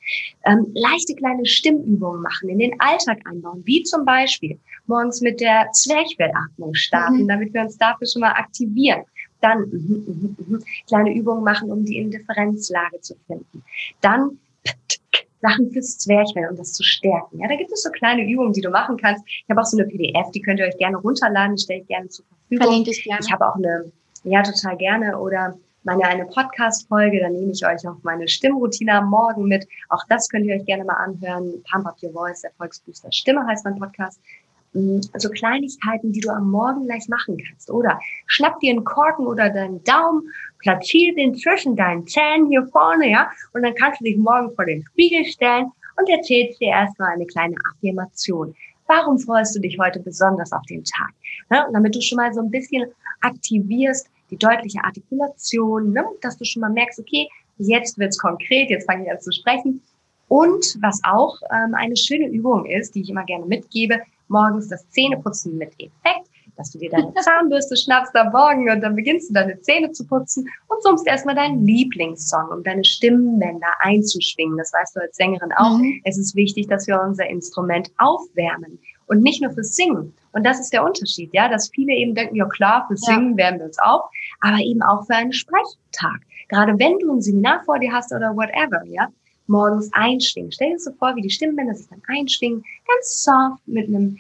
[0.45, 5.71] Ähm, leichte kleine Stimmübungen machen, in den Alltag einbauen, wie zum Beispiel morgens mit der
[5.73, 7.29] Zwerchfellatmung starten, mhm.
[7.29, 9.03] damit wir uns dafür schon mal aktivieren.
[9.41, 13.63] Dann mhm, mhm, mhm, kleine Übungen machen, um die Indifferenzlage zu finden.
[14.01, 14.39] Dann
[15.40, 17.38] Sachen fürs Zwerchfell, um das zu stärken.
[17.38, 19.24] Ja, da gibt es so kleine Übungen, die du machen kannst.
[19.26, 21.88] Ich habe auch so eine PDF, die könnt ihr euch gerne runterladen, die stelle ich
[21.88, 22.66] gerne zur Verfügung.
[22.66, 23.20] Verlinke ich gerne.
[23.24, 23.90] Ich habe auch eine,
[24.24, 25.18] ja, total gerne.
[25.18, 29.66] Oder meine eine Podcast-Folge, da nehme ich euch auch meine Stimmroutine am Morgen mit.
[29.88, 31.62] Auch das könnt ihr euch gerne mal anhören.
[31.70, 34.20] Pump Up Your Voice, Erfolgsbooster Stimme heißt mein Podcast.
[34.73, 37.71] So Kleinigkeiten, die du am Morgen gleich machen kannst.
[37.71, 40.23] Oder schnapp dir einen Korken oder deinen Daumen,
[40.61, 44.67] platziere den zwischen deinen Zähnen hier vorne, ja, und dann kannst du dich morgen vor
[44.67, 48.55] den Spiegel stellen und erzählst dir erstmal eine kleine Affirmation.
[48.87, 51.11] Warum freust du dich heute besonders auf den Tag?
[51.51, 52.87] Ja, und damit du schon mal so ein bisschen
[53.21, 57.29] aktivierst, die deutliche Artikulation, ne, dass du schon mal merkst, okay,
[57.59, 59.83] jetzt wird's konkret, jetzt fange ich an zu sprechen.
[60.29, 64.88] Und was auch ähm, eine schöne Übung ist, die ich immer gerne mitgebe, morgens das
[64.90, 69.35] Zähneputzen mit Effekt, dass du dir deine Zahnbürste schnappst am Morgen und dann beginnst du
[69.35, 74.57] deine Zähne zu putzen und summst erstmal deinen Lieblingssong, um deine Stimmbänder einzuschwingen.
[74.57, 75.79] Das weißt du als Sängerin auch.
[75.79, 76.01] Mhm.
[76.05, 80.14] Es ist wichtig, dass wir unser Instrument aufwärmen und nicht nur fürs Singen.
[80.33, 83.45] Und das ist der Unterschied, ja, dass viele eben denken, ja klar, fürs Singen ja.
[83.45, 84.03] wärmen wir uns auf,
[84.41, 86.20] aber eben auch für einen Sprechtag.
[86.49, 89.09] Gerade wenn du ein Seminar vor dir hast oder whatever, ja,
[89.51, 90.53] morgens einschwingen.
[90.53, 94.16] Stell dir so vor, wie die Stimmbänder sich dann einschwingen, ganz soft mit einem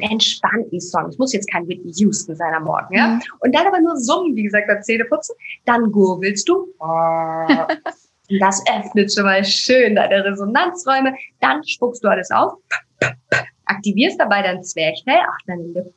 [0.00, 1.08] entspannten Song.
[1.10, 3.08] Es muss jetzt kein Whitney Houston sein am Morgen, ja?
[3.08, 3.22] Mhm.
[3.40, 5.36] Und dann aber nur summen, wie gesagt, beim Zähneputzen.
[5.66, 6.68] Dann gurgelst du.
[8.40, 11.14] das öffnet schon mal schön deine Resonanzräume.
[11.40, 12.54] Dann spuckst du alles auf.
[13.66, 15.92] Aktivierst dabei dein Zwerchfell, auch deine Lippen.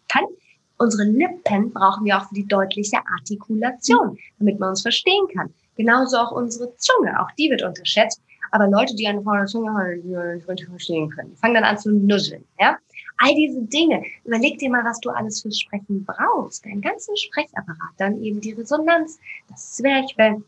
[0.80, 5.54] Unsere Lippen brauchen wir auch für die deutliche Artikulation, damit man uns verstehen kann.
[5.76, 8.22] Genauso auch unsere Zunge, auch die wird unterschätzt.
[8.52, 10.02] Aber Leute, die eine vorne Zunge
[10.70, 12.78] verstehen können, die fangen dann an zu nusseln, ja.
[13.20, 16.64] All diese Dinge, überleg dir mal, was du alles fürs Sprechen brauchst.
[16.64, 19.18] Deinen ganzen Sprechapparat, dann eben die Resonanz,
[19.50, 20.44] das Zwerchfell.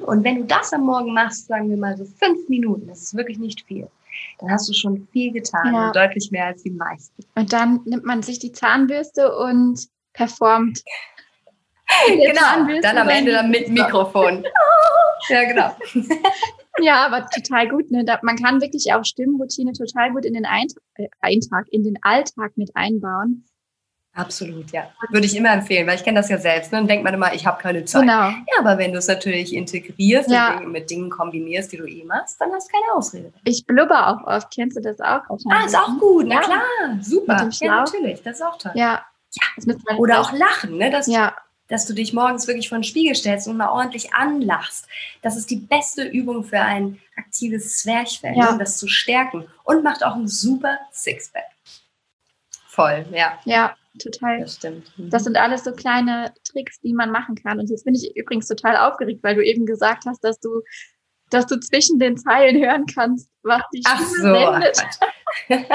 [0.00, 3.16] Und wenn du das am Morgen machst, sagen wir mal so fünf Minuten, das ist
[3.16, 3.88] wirklich nicht viel,
[4.38, 5.86] dann hast du schon viel getan ja.
[5.86, 7.24] und deutlich mehr als die meisten.
[7.36, 10.82] Und dann nimmt man sich die Zahnbürste und performt.
[12.08, 14.44] genau, dann am Ende dann mit Mikrofon.
[15.28, 15.76] ja, genau.
[16.80, 17.90] ja, aber total gut.
[17.90, 18.04] Ne?
[18.04, 21.98] Da, man kann wirklich auch Stimmroutine total gut in den Eintag, äh, Eintag, in den
[22.02, 23.44] Alltag mit einbauen.
[24.14, 24.90] Absolut, ja.
[25.08, 26.70] Würde ich immer empfehlen, weil ich kenne das ja selbst.
[26.70, 26.78] Ne?
[26.78, 28.02] Dann denkt man immer, ich habe keine Zeit.
[28.02, 28.28] Genau.
[28.28, 30.58] Ja, aber wenn du es natürlich integrierst ja.
[30.58, 33.32] und mit Dingen kombinierst, die du eh machst, dann hast du keine Ausrede.
[33.44, 34.52] Ich blubber auch oft.
[34.54, 35.22] Kennst du das auch?
[35.50, 36.26] Ah, ist auch gut.
[36.28, 36.40] Na ja.
[36.42, 36.62] klar,
[37.00, 37.48] super.
[37.60, 38.22] Ja, natürlich.
[38.22, 38.72] Das ist auch toll.
[38.74, 39.02] Ja.
[39.32, 39.96] ja.
[39.96, 40.90] Oder auch lachen, ne?
[40.90, 41.34] Das, ja
[41.68, 44.86] dass du dich morgens wirklich vor den Spiegel stellst und mal ordentlich anlachst.
[45.22, 48.50] Das ist die beste Übung für ein aktives Zwerchfell, ja.
[48.50, 49.46] um das zu stärken.
[49.64, 51.44] Und macht auch ein super Sixpack.
[52.68, 53.38] Voll, ja.
[53.44, 54.40] Ja, total.
[54.40, 54.92] Das stimmt.
[54.96, 55.10] Mhm.
[55.10, 57.58] Das sind alles so kleine Tricks, die man machen kann.
[57.58, 60.62] Und jetzt bin ich übrigens total aufgeregt, weil du eben gesagt hast, dass du,
[61.30, 65.68] dass du zwischen den Zeilen hören kannst, was die Ach Stimme so, sendet.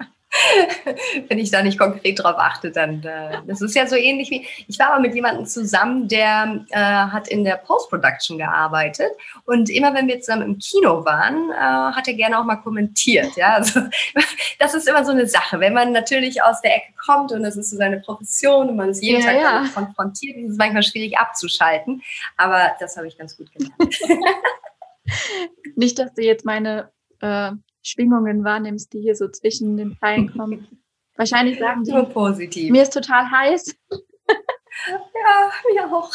[1.28, 4.46] wenn ich da nicht konkret drauf achte, dann äh, das ist ja so ähnlich wie
[4.68, 9.10] ich war aber mit jemandem zusammen, der äh, hat in der Post-Production gearbeitet
[9.44, 13.36] und immer wenn wir zusammen im Kino waren, äh, hat er gerne auch mal kommentiert.
[13.36, 13.80] Ja, also
[14.58, 17.56] das ist immer so eine Sache, wenn man natürlich aus der Ecke kommt und das
[17.56, 19.68] ist so seine Profession und man ist jeden ja, Tag ja.
[19.72, 22.02] konfrontiert, ist es manchmal schwierig abzuschalten,
[22.36, 23.78] aber das habe ich ganz gut gelernt.
[25.76, 27.52] nicht, dass du jetzt meine äh,
[27.84, 30.66] Schwingungen wahrnimmst, die hier so zwischen den Zeilen kommen.
[31.16, 31.92] Wahrscheinlich sagen die.
[31.92, 32.70] Nur positiv.
[32.70, 33.76] Mir ist total heiß.
[33.90, 36.10] ja, mir auch.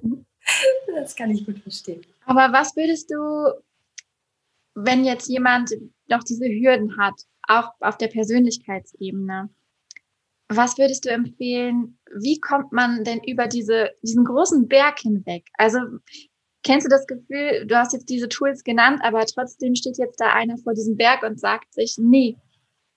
[0.94, 2.02] das kann ich gut verstehen.
[2.24, 3.52] Aber was würdest du,
[4.74, 5.72] wenn jetzt jemand
[6.06, 7.14] noch diese Hürden hat,
[7.46, 9.50] auch auf der Persönlichkeitsebene,
[10.48, 11.98] was würdest du empfehlen?
[12.14, 15.46] Wie kommt man denn über diese, diesen großen Berg hinweg?
[15.54, 15.78] Also
[16.64, 20.32] Kennst du das Gefühl, du hast jetzt diese Tools genannt, aber trotzdem steht jetzt da
[20.32, 22.36] einer vor diesem Berg und sagt sich, nee,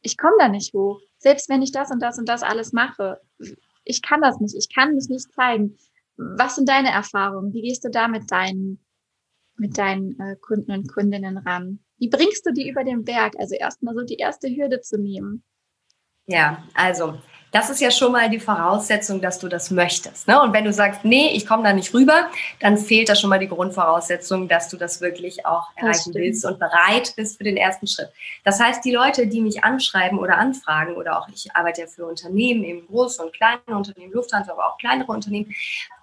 [0.02, 1.02] ich komme da nicht hoch.
[1.18, 3.20] Selbst wenn ich das und das und das alles mache,
[3.84, 5.78] ich kann das nicht, ich kann mich nicht zeigen.
[6.16, 7.54] Was sind deine Erfahrungen?
[7.54, 8.80] Wie gehst du da mit deinen,
[9.58, 11.80] mit deinen äh, Kunden und Kundinnen ran?
[11.98, 13.34] Wie bringst du die über den Berg?
[13.38, 15.44] Also erstmal so die erste Hürde zu nehmen.
[16.26, 17.20] Ja, also
[17.58, 20.28] das ist ja schon mal die Voraussetzung, dass du das möchtest.
[20.28, 20.40] Ne?
[20.40, 22.28] Und wenn du sagst, nee, ich komme da nicht rüber,
[22.60, 26.60] dann fehlt da schon mal die Grundvoraussetzung, dass du das wirklich auch erreichen willst und
[26.60, 28.10] bereit bist für den ersten Schritt.
[28.44, 32.06] Das heißt, die Leute, die mich anschreiben oder anfragen, oder auch ich arbeite ja für
[32.06, 35.52] Unternehmen, eben große und kleine Unternehmen, Lufthansa, aber auch kleinere Unternehmen,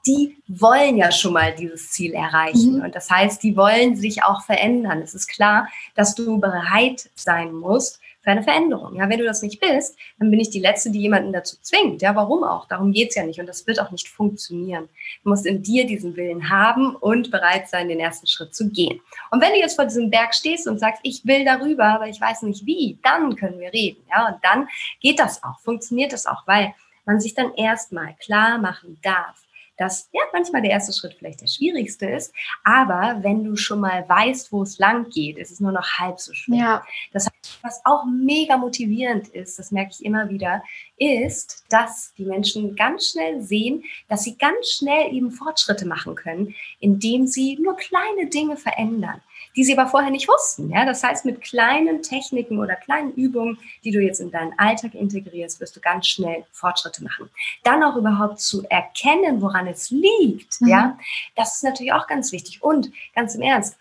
[0.08, 2.78] die wollen ja schon mal dieses Ziel erreichen.
[2.78, 2.82] Mhm.
[2.82, 5.02] Und das heißt, die wollen sich auch verändern.
[5.02, 8.96] Es ist klar, dass du bereit sein musst, für eine Veränderung.
[8.96, 12.00] Ja, wenn du das nicht bist, dann bin ich die Letzte, die jemanden dazu zwingt.
[12.02, 12.66] Ja, warum auch?
[12.66, 14.88] Darum geht's ja nicht und das wird auch nicht funktionieren.
[15.22, 19.00] Du musst in dir diesen Willen haben und bereit sein, den ersten Schritt zu gehen.
[19.30, 22.20] Und wenn du jetzt vor diesem Berg stehst und sagst, ich will darüber, aber ich
[22.20, 24.02] weiß nicht wie, dann können wir reden.
[24.10, 24.68] Ja, und dann
[25.00, 29.43] geht das auch, funktioniert das auch, weil man sich dann erstmal klar machen darf,
[29.76, 32.32] dass ja manchmal der erste Schritt vielleicht der schwierigste ist,
[32.64, 36.20] aber wenn du schon mal weißt, wo es lang geht, ist es nur noch halb
[36.20, 36.58] so schwer.
[36.58, 36.86] Ja.
[37.12, 40.62] Das heißt, was auch mega motivierend ist, das merke ich immer wieder,
[40.96, 46.54] ist, dass die Menschen ganz schnell sehen, dass sie ganz schnell eben Fortschritte machen können,
[46.78, 49.20] indem sie nur kleine Dinge verändern
[49.56, 50.70] die sie aber vorher nicht wussten.
[50.70, 50.84] Ja?
[50.84, 55.60] Das heißt, mit kleinen Techniken oder kleinen Übungen, die du jetzt in deinen Alltag integrierst,
[55.60, 57.30] wirst du ganz schnell Fortschritte machen.
[57.62, 60.68] Dann auch überhaupt zu erkennen, woran es liegt, mhm.
[60.68, 60.98] ja,
[61.36, 62.62] das ist natürlich auch ganz wichtig.
[62.62, 63.76] Und ganz im Ernst,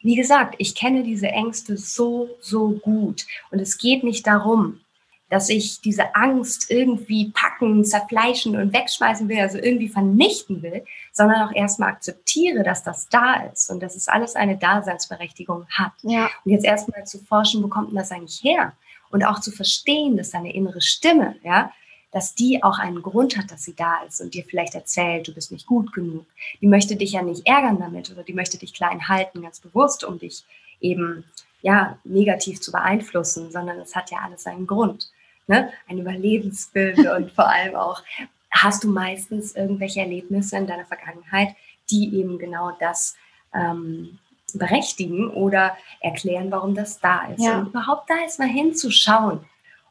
[0.00, 3.26] wie gesagt, ich kenne diese Ängste so, so gut.
[3.50, 4.80] Und es geht nicht darum,
[5.28, 11.48] dass ich diese Angst irgendwie packen, zerfleischen und wegschmeißen will, also irgendwie vernichten will, sondern
[11.48, 15.92] auch erstmal akzeptiere, dass das da ist und dass es alles eine Daseinsberechtigung hat.
[16.02, 16.30] Ja.
[16.44, 18.72] Und jetzt erstmal zu forschen, wo kommt denn das eigentlich her?
[19.10, 21.72] Und auch zu verstehen, dass deine innere Stimme, ja,
[22.12, 25.34] dass die auch einen Grund hat, dass sie da ist und dir vielleicht erzählt, du
[25.34, 26.24] bist nicht gut genug.
[26.60, 30.04] Die möchte dich ja nicht ärgern damit oder die möchte dich klein halten, ganz bewusst,
[30.04, 30.44] um dich
[30.80, 31.24] eben
[31.62, 35.08] ja negativ zu beeinflussen, sondern es hat ja alles seinen Grund
[35.46, 35.70] ne?
[35.88, 38.02] ein Überlebensbild und vor allem auch,
[38.50, 41.54] hast du meistens irgendwelche Erlebnisse in deiner Vergangenheit,
[41.90, 43.16] die eben genau das
[43.54, 44.18] ähm,
[44.54, 47.42] berechtigen oder erklären, warum das da ist.
[47.42, 47.60] Ja.
[47.60, 49.40] Und überhaupt da ist mal hinzuschauen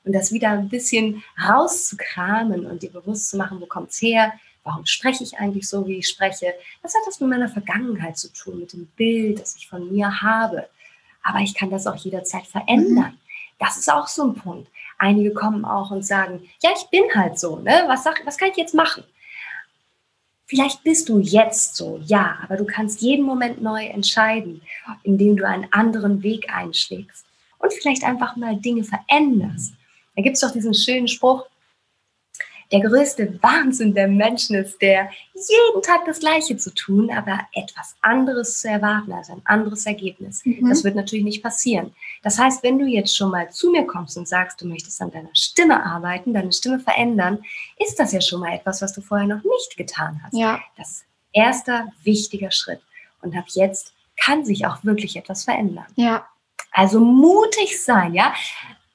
[0.03, 4.33] und das wieder ein bisschen rauszukramen und dir bewusst zu machen, wo kommt es her,
[4.65, 6.55] Warum spreche ich eigentlich so, wie ich spreche?
[6.81, 10.23] Was hat das mit meiner Vergangenheit zu tun, mit dem Bild, das ich von mir
[10.23, 10.67] habe?
[11.21, 13.11] Aber ich kann das auch jederzeit verändern.
[13.11, 13.24] Mhm.
[13.59, 14.69] Das ist auch so ein Punkt.
[14.97, 17.83] Einige kommen auch und sagen, ja, ich bin halt so, ne?
[17.87, 19.03] Was, sag, was kann ich jetzt machen?
[20.47, 24.61] Vielleicht bist du jetzt so, ja, aber du kannst jeden Moment neu entscheiden,
[25.03, 27.25] indem du einen anderen Weg einschlägst
[27.57, 29.73] und vielleicht einfach mal Dinge veränderst.
[30.15, 31.45] Da gibt es doch diesen schönen Spruch,
[32.71, 37.95] der größte Wahnsinn der Menschen ist der, jeden Tag das Gleiche zu tun, aber etwas
[38.01, 40.43] anderes zu erwarten, also ein anderes Ergebnis.
[40.45, 40.69] Mhm.
[40.69, 41.93] Das wird natürlich nicht passieren.
[42.23, 45.11] Das heißt, wenn du jetzt schon mal zu mir kommst und sagst, du möchtest an
[45.11, 47.43] deiner Stimme arbeiten, deine Stimme verändern,
[47.77, 50.33] ist das ja schon mal etwas, was du vorher noch nicht getan hast.
[50.33, 50.59] Ja.
[50.77, 52.81] Das ist erster wichtiger Schritt.
[53.21, 55.85] Und ab jetzt kann sich auch wirklich etwas verändern.
[55.95, 56.27] Ja.
[56.71, 58.33] Also mutig sein, ja.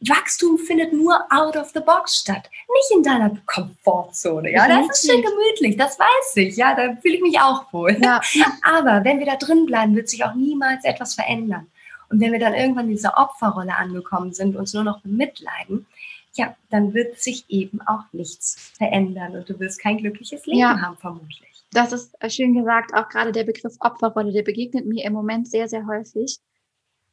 [0.01, 4.51] Wachstum findet nur out of the box statt, nicht in deiner Komfortzone.
[4.51, 6.57] Ja, das ist schön gemütlich, das weiß ich.
[6.57, 7.97] Ja, da fühle ich mich auch wohl.
[8.03, 8.21] Ja.
[8.63, 11.67] Aber wenn wir da drin bleiben, wird sich auch niemals etwas verändern.
[12.09, 15.87] Und wenn wir dann irgendwann in dieser Opferrolle angekommen sind, uns nur noch bemitleiden,
[16.35, 20.81] ja, dann wird sich eben auch nichts verändern und du wirst kein glückliches Leben ja.
[20.81, 21.65] haben, vermutlich.
[21.73, 25.69] Das ist schön gesagt, auch gerade der Begriff Opferrolle, der begegnet mir im Moment sehr,
[25.69, 26.39] sehr häufig.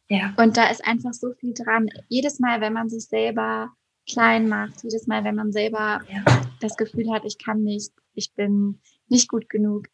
[0.09, 0.33] Ja.
[0.37, 1.89] Und da ist einfach so viel dran.
[2.07, 3.69] Jedes Mal, wenn man sich selber
[4.09, 6.23] klein macht, jedes Mal, wenn man selber ja.
[6.61, 8.79] das Gefühl hat, ich kann nicht, ich bin
[9.09, 9.87] nicht gut genug,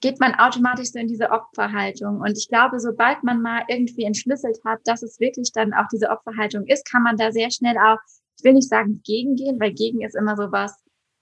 [0.00, 2.20] geht man automatisch so in diese Opferhaltung.
[2.20, 6.10] Und ich glaube, sobald man mal irgendwie entschlüsselt hat, dass es wirklich dann auch diese
[6.10, 7.98] Opferhaltung ist, kann man da sehr schnell auch,
[8.38, 10.74] ich will nicht sagen gegengehen, weil gegen ist immer so was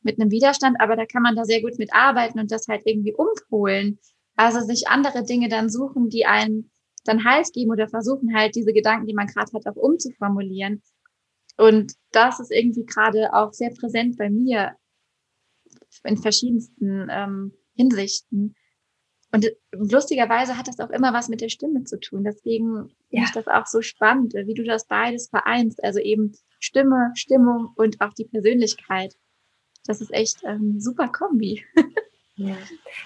[0.03, 2.83] mit einem Widerstand, aber da kann man da sehr gut mit arbeiten und das halt
[2.85, 3.99] irgendwie umpolen.
[4.37, 6.71] Also sich andere Dinge dann suchen, die einen
[7.05, 10.83] dann Halt geben oder versuchen halt diese Gedanken, die man gerade hat, auch umzuformulieren.
[11.57, 14.77] Und das ist irgendwie gerade auch sehr präsent bei mir
[16.03, 18.57] in verschiedensten ähm, Hinsichten.
[19.33, 22.25] Und lustigerweise hat das auch immer was mit der Stimme zu tun.
[22.25, 22.77] Deswegen
[23.11, 23.23] ja.
[23.23, 25.83] finde ich das auch so spannend, wie du das beides vereinst.
[25.83, 29.15] Also eben Stimme, Stimmung und auch die Persönlichkeit.
[29.87, 31.65] Das ist echt ähm, super Kombi.
[32.37, 32.57] Ja.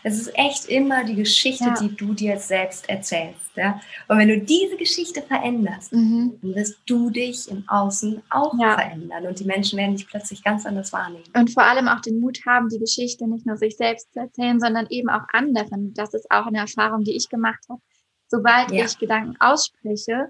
[0.03, 1.75] Es ist echt immer die Geschichte, ja.
[1.75, 3.55] die du dir selbst erzählst.
[3.57, 3.79] Ja?
[4.09, 6.39] Und wenn du diese Geschichte veränderst, mhm.
[6.41, 8.75] dann wirst du dich im Außen auch ja.
[8.75, 11.25] verändern und die Menschen werden dich plötzlich ganz anders wahrnehmen.
[11.35, 14.61] Und vor allem auch den Mut haben, die Geschichte nicht nur sich selbst zu erzählen,
[14.61, 15.93] sondern eben auch anderen.
[15.93, 17.83] Das ist auch eine Erfahrung, die ich gemacht habe.
[18.29, 18.87] Sobald ja.
[18.87, 20.29] ich Gedanken ausspreche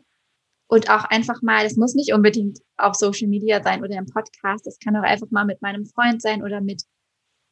[0.66, 4.66] und auch einfach mal, das muss nicht unbedingt auf Social Media sein oder im Podcast,
[4.66, 6.82] das kann auch einfach mal mit meinem Freund sein oder mit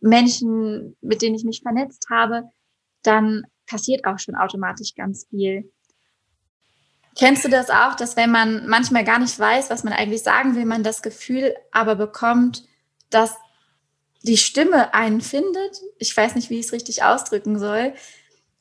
[0.06, 2.44] Menschen, mit denen ich mich vernetzt habe,
[3.02, 5.70] dann passiert auch schon automatisch ganz viel.
[7.18, 10.54] Kennst du das auch, dass wenn man manchmal gar nicht weiß, was man eigentlich sagen
[10.54, 12.64] will, man das Gefühl aber bekommt,
[13.10, 13.34] dass
[14.22, 15.80] die Stimme einen findet?
[15.98, 17.94] Ich weiß nicht, wie ich es richtig ausdrücken soll.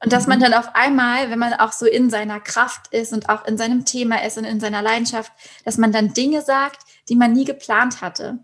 [0.03, 0.43] Und dass man mhm.
[0.43, 3.85] dann auf einmal, wenn man auch so in seiner Kraft ist und auch in seinem
[3.85, 5.31] Thema ist und in seiner Leidenschaft,
[5.65, 6.79] dass man dann Dinge sagt,
[7.09, 8.39] die man nie geplant hatte.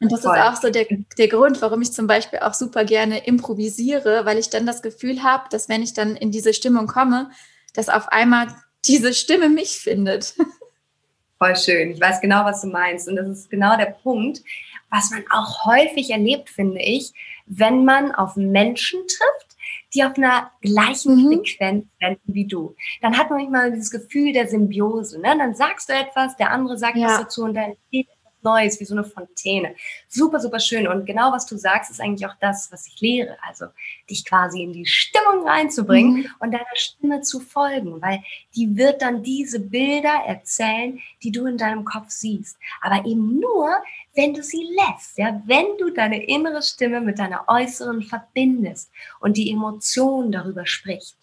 [0.00, 0.36] Und das Voll.
[0.36, 0.86] ist auch so der,
[1.16, 5.22] der Grund, warum ich zum Beispiel auch super gerne improvisiere, weil ich dann das Gefühl
[5.22, 7.30] habe, dass wenn ich dann in diese Stimmung komme,
[7.74, 8.48] dass auf einmal
[8.84, 10.34] diese Stimme mich findet.
[11.38, 11.90] Voll schön.
[11.90, 13.08] Ich weiß genau, was du meinst.
[13.08, 14.42] Und das ist genau der Punkt,
[14.90, 17.12] was man auch häufig erlebt, finde ich,
[17.46, 19.56] wenn man auf Menschen trifft,
[19.94, 21.28] die auf einer gleichen mhm.
[21.28, 22.74] Frequenz senden wie du.
[23.02, 25.20] Dann hat man manchmal dieses Gefühl der Symbiose.
[25.20, 25.34] Ne?
[25.38, 27.08] Dann sagst du etwas, der andere sagt ja.
[27.08, 28.08] was dazu und dann geht
[28.42, 29.74] Neues, wie so eine Fontäne.
[30.08, 30.86] Super, super schön.
[30.86, 33.36] Und genau was du sagst, ist eigentlich auch das, was ich lehre.
[33.46, 33.66] Also
[34.08, 36.26] dich quasi in die Stimmung reinzubringen mhm.
[36.40, 38.22] und deiner Stimme zu folgen, weil
[38.54, 42.56] die wird dann diese Bilder erzählen, die du in deinem Kopf siehst.
[42.80, 43.68] Aber eben nur,
[44.14, 49.36] wenn du sie lässt, ja, wenn du deine innere Stimme mit deiner äußeren verbindest und
[49.36, 51.16] die Emotion darüber spricht.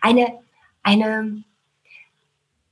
[0.00, 0.40] Eine,
[0.82, 1.44] eine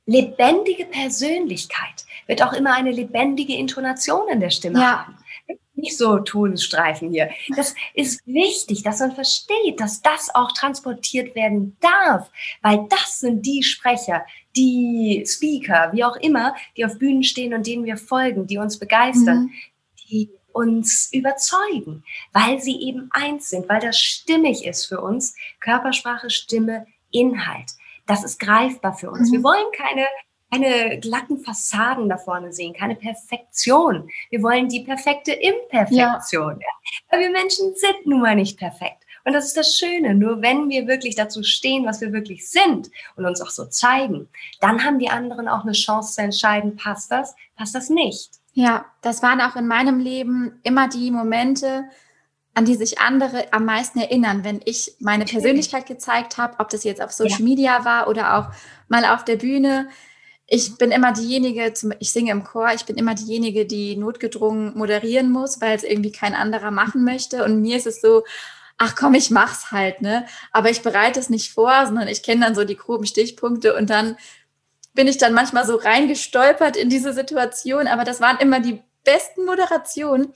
[0.07, 5.07] lebendige Persönlichkeit wird auch immer eine lebendige Intonation in der Stimme ja.
[5.07, 5.17] haben.
[5.75, 7.31] Nicht so Tonstreifen hier.
[7.57, 12.31] Das ist wichtig, dass man versteht, dass das auch transportiert werden darf,
[12.63, 14.25] weil das sind die Sprecher,
[14.57, 18.79] die Speaker, wie auch immer, die auf Bühnen stehen und denen wir folgen, die uns
[18.79, 19.53] begeistern, mhm.
[20.11, 22.03] die uns überzeugen,
[22.33, 25.37] weil sie eben eins sind, weil das stimmig ist für uns.
[25.61, 27.71] Körpersprache, Stimme, Inhalt.
[28.07, 29.31] Das ist greifbar für uns.
[29.31, 29.35] Mhm.
[29.35, 30.07] Wir wollen keine
[30.51, 34.09] keine glatten Fassaden da vorne sehen, keine Perfektion.
[34.31, 36.61] Wir wollen die perfekte Imperfektion.
[36.61, 36.67] Ja.
[37.11, 39.05] Weil wir Menschen sind nun mal nicht perfekt.
[39.25, 40.15] Und das ist das Schöne.
[40.15, 44.29] Nur wenn wir wirklich dazu stehen, was wir wirklich sind und uns auch so zeigen,
[44.61, 48.31] dann haben die anderen auch eine Chance zu entscheiden, passt das, passt das nicht.
[48.55, 51.85] Ja, das waren auch in meinem Leben immer die Momente,
[52.55, 56.83] an die sich andere am meisten erinnern, wenn ich meine Persönlichkeit gezeigt habe, ob das
[56.83, 57.45] jetzt auf Social ja.
[57.45, 58.49] Media war oder auch
[58.89, 59.89] mal auf der Bühne.
[60.51, 65.31] Ich bin immer diejenige, ich singe im Chor, ich bin immer diejenige, die notgedrungen moderieren
[65.31, 67.45] muss, weil es irgendwie kein anderer machen möchte.
[67.45, 68.25] Und mir ist es so,
[68.79, 70.25] ach komm, ich mach's halt, ne?
[70.51, 73.91] Aber ich bereite es nicht vor, sondern ich kenne dann so die groben Stichpunkte und
[73.91, 74.17] dann
[74.95, 77.87] bin ich dann manchmal so reingestolpert in diese Situation.
[77.87, 80.33] Aber das waren immer die besten Moderationen.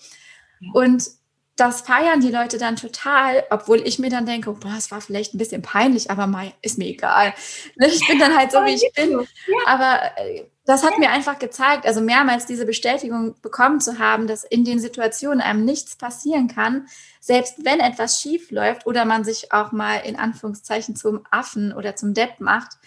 [0.73, 1.09] Und
[1.57, 5.35] das feiern die Leute dann total, obwohl ich mir dann denke, boah, es war vielleicht
[5.35, 7.35] ein bisschen peinlich, aber mal ist mir egal.
[7.77, 9.27] Ne, ich bin dann halt so, wie ich bin.
[9.67, 14.45] Aber äh, das hat mir einfach gezeigt, also mehrmals diese Bestätigung bekommen zu haben, dass
[14.45, 16.87] in den Situationen einem nichts passieren kann,
[17.21, 21.97] selbst wenn etwas schief läuft oder man sich auch mal in Anführungszeichen zum Affen oder
[21.97, 22.79] zum Depp macht,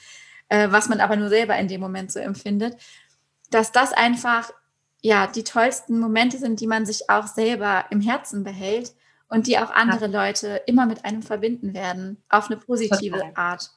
[0.49, 2.77] äh, was man aber nur selber in dem Moment so empfindet,
[3.51, 4.51] dass das einfach
[5.05, 8.93] ja die tollsten Momente sind, die man sich auch selber im Herzen behält
[9.29, 10.25] und die auch andere ja.
[10.25, 13.31] Leute immer mit einem verbinden werden, auf eine positive Total.
[13.35, 13.71] Art.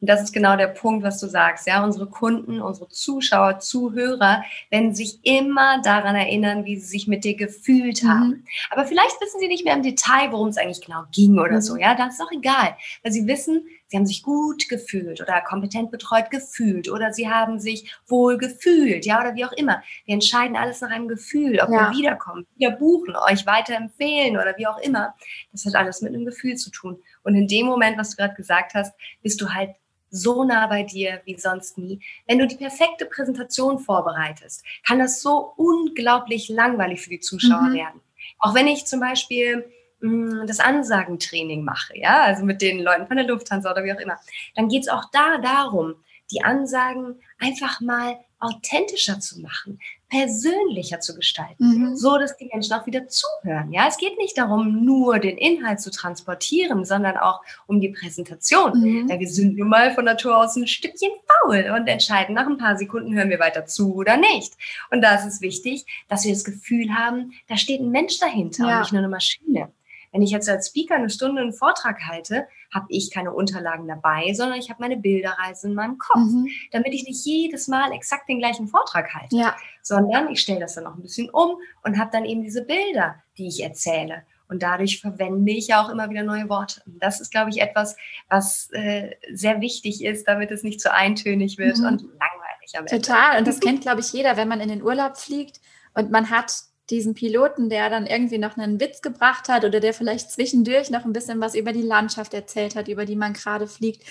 [0.00, 1.66] Und das ist genau der Punkt, was du sagst.
[1.66, 7.24] Ja, unsere Kunden, unsere Zuschauer, Zuhörer werden sich immer daran erinnern, wie sie sich mit
[7.24, 8.08] dir gefühlt mhm.
[8.08, 8.44] haben.
[8.70, 11.60] Aber vielleicht wissen sie nicht mehr im Detail, worum es eigentlich genau ging oder mhm.
[11.62, 11.76] so.
[11.76, 15.90] Ja, das ist auch egal, weil sie wissen, sie haben sich gut gefühlt oder kompetent
[15.90, 19.82] betreut gefühlt oder sie haben sich wohl gefühlt, ja, oder wie auch immer.
[20.04, 21.90] Wir entscheiden alles nach einem Gefühl, ob ja.
[21.90, 25.14] wir wiederkommen, wieder buchen, euch weiterempfehlen oder wie auch immer.
[25.52, 26.98] Das hat alles mit einem Gefühl zu tun.
[27.22, 29.70] Und in dem Moment, was du gerade gesagt hast, bist du halt
[30.10, 32.00] so nah bei dir wie sonst nie.
[32.26, 37.74] Wenn du die perfekte Präsentation vorbereitest, kann das so unglaublich langweilig für die Zuschauer mhm.
[37.74, 38.00] werden.
[38.38, 39.64] Auch wenn ich zum Beispiel
[40.00, 44.18] das Ansagentraining mache, ja, also mit den Leuten von der Lufthansa oder wie auch immer,
[44.54, 45.94] dann geht es auch da darum,
[46.30, 49.78] die Ansagen einfach mal authentischer zu machen,
[50.10, 51.96] persönlicher zu gestalten, mhm.
[51.96, 53.72] so dass die Menschen auch wieder zuhören.
[53.72, 58.78] Ja, es geht nicht darum, nur den Inhalt zu transportieren, sondern auch um die Präsentation.
[58.78, 59.08] Mhm.
[59.08, 62.58] Ja, wir sind nun mal von Natur aus ein Stückchen faul und entscheiden nach ein
[62.58, 64.52] paar Sekunden, hören wir weiter zu oder nicht.
[64.90, 68.66] Und da ist es wichtig, dass wir das Gefühl haben, da steht ein Mensch dahinter
[68.66, 68.74] ja.
[68.74, 69.72] und nicht nur eine Maschine.
[70.16, 74.32] Wenn ich jetzt als Speaker eine Stunde einen Vortrag halte, habe ich keine Unterlagen dabei,
[74.32, 76.48] sondern ich habe meine Bilderreise in meinem Kopf, mhm.
[76.72, 79.54] damit ich nicht jedes Mal exakt den gleichen Vortrag halte, ja.
[79.82, 83.16] sondern ich stelle das dann noch ein bisschen um und habe dann eben diese Bilder,
[83.36, 84.22] die ich erzähle.
[84.48, 86.80] Und dadurch verwende ich ja auch immer wieder neue Worte.
[86.86, 87.94] Das ist, glaube ich, etwas,
[88.30, 91.84] was äh, sehr wichtig ist, damit es nicht zu eintönig wird mhm.
[91.84, 93.02] und langweilig am Ende.
[93.02, 93.38] Total.
[93.38, 95.60] Und das kennt, glaube ich, jeder, wenn man in den Urlaub fliegt
[95.92, 96.54] und man hat
[96.90, 101.04] diesen Piloten, der dann irgendwie noch einen Witz gebracht hat oder der vielleicht zwischendurch noch
[101.04, 104.04] ein bisschen was über die Landschaft erzählt hat, über die man gerade fliegt.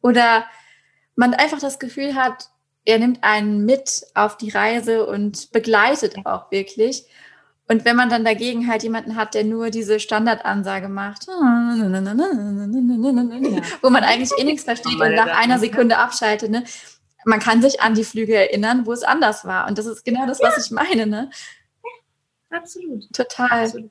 [0.00, 0.44] Oder
[1.16, 2.48] man einfach das Gefühl hat,
[2.84, 7.04] er nimmt einen mit auf die Reise und begleitet auch wirklich.
[7.68, 11.32] Und wenn man dann dagegen halt jemanden hat, der nur diese Standardansage macht, wo
[13.90, 16.64] man eigentlich eh nichts versteht und nach einer Sekunde abschaltet, ne?
[17.24, 19.68] man kann sich an die Flüge erinnern, wo es anders war.
[19.68, 21.06] Und das ist genau das, was ich meine.
[21.06, 21.30] Ne?
[22.50, 23.12] Absolut.
[23.12, 23.64] Total.
[23.64, 23.90] Absolut.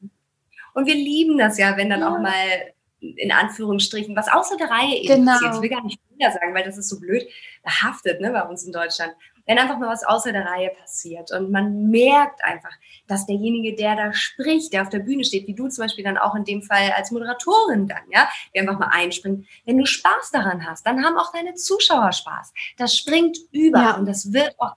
[0.74, 2.10] Und wir lieben das ja, wenn dann ja.
[2.14, 5.32] auch mal in Anführungsstrichen was außer der Reihe eben genau.
[5.32, 5.56] passiert.
[5.56, 7.28] Ich will gar nicht wieder sagen, weil das ist so blöd
[7.64, 9.14] behaftet ne, bei uns in Deutschland.
[9.46, 12.74] Wenn einfach mal was außer der Reihe passiert und man merkt einfach,
[13.08, 16.18] dass derjenige, der da spricht, der auf der Bühne steht, wie du zum Beispiel dann
[16.20, 20.32] auch in dem Fall als Moderatorin dann, ja, der einfach mal einspringt, wenn du Spaß
[20.32, 22.54] daran hast, dann haben auch deine Zuschauer Spaß.
[22.78, 23.98] Das springt über ja.
[23.98, 24.76] und das wird auch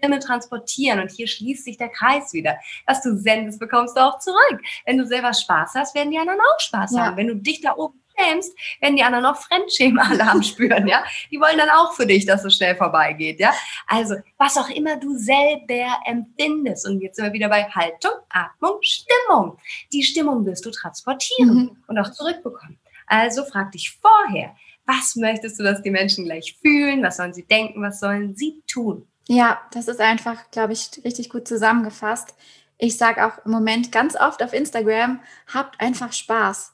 [0.00, 1.00] Stimme transportieren.
[1.00, 2.56] Und hier schließt sich der Kreis wieder.
[2.86, 4.60] Was du sendest, bekommst du auch zurück.
[4.86, 7.06] Wenn du selber Spaß hast, werden die anderen auch Spaß ja.
[7.06, 7.16] haben.
[7.16, 11.04] Wenn du dich da oben schämst, werden die anderen auch Fremdschema-Alarm spüren, ja.
[11.30, 13.52] Die wollen dann auch für dich, dass es schnell vorbeigeht, ja.
[13.86, 16.86] Also, was auch immer du selber empfindest.
[16.88, 19.58] Und jetzt sind wir wieder bei Haltung, Atmung, Stimmung.
[19.92, 21.84] Die Stimmung wirst du transportieren mhm.
[21.86, 22.78] und auch zurückbekommen.
[23.06, 24.54] Also frag dich vorher,
[24.86, 27.02] was möchtest du, dass die Menschen gleich fühlen?
[27.02, 27.82] Was sollen sie denken?
[27.82, 29.06] Was sollen sie tun?
[29.28, 32.34] Ja, das ist einfach, glaube ich, richtig gut zusammengefasst.
[32.78, 35.20] Ich sage auch im Moment ganz oft auf Instagram,
[35.52, 36.72] habt einfach Spaß.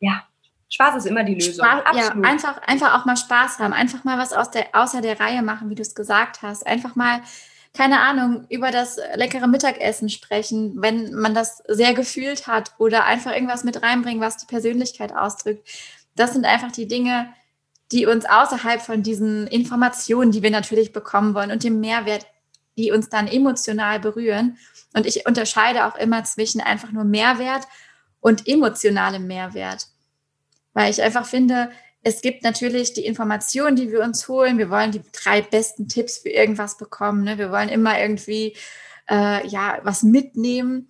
[0.00, 0.22] Ja,
[0.70, 1.64] Spaß ist immer die Lösung.
[1.64, 3.72] Spaß, ja, einfach, einfach auch mal Spaß haben.
[3.72, 6.66] Einfach mal was aus der, außer der Reihe machen, wie du es gesagt hast.
[6.66, 7.22] Einfach mal,
[7.74, 13.32] keine Ahnung, über das leckere Mittagessen sprechen, wenn man das sehr gefühlt hat oder einfach
[13.32, 15.66] irgendwas mit reinbringen, was die Persönlichkeit ausdrückt.
[16.16, 17.32] Das sind einfach die Dinge,
[17.92, 22.26] die uns außerhalb von diesen Informationen, die wir natürlich bekommen wollen und dem Mehrwert,
[22.76, 24.58] die uns dann emotional berühren.
[24.94, 27.66] Und ich unterscheide auch immer zwischen einfach nur Mehrwert
[28.20, 29.88] und emotionalem Mehrwert.
[30.74, 31.70] Weil ich einfach finde,
[32.02, 34.58] es gibt natürlich die Informationen, die wir uns holen.
[34.58, 37.24] Wir wollen die drei besten Tipps für irgendwas bekommen.
[37.24, 37.38] Ne?
[37.38, 38.56] Wir wollen immer irgendwie
[39.10, 40.88] äh, ja was mitnehmen.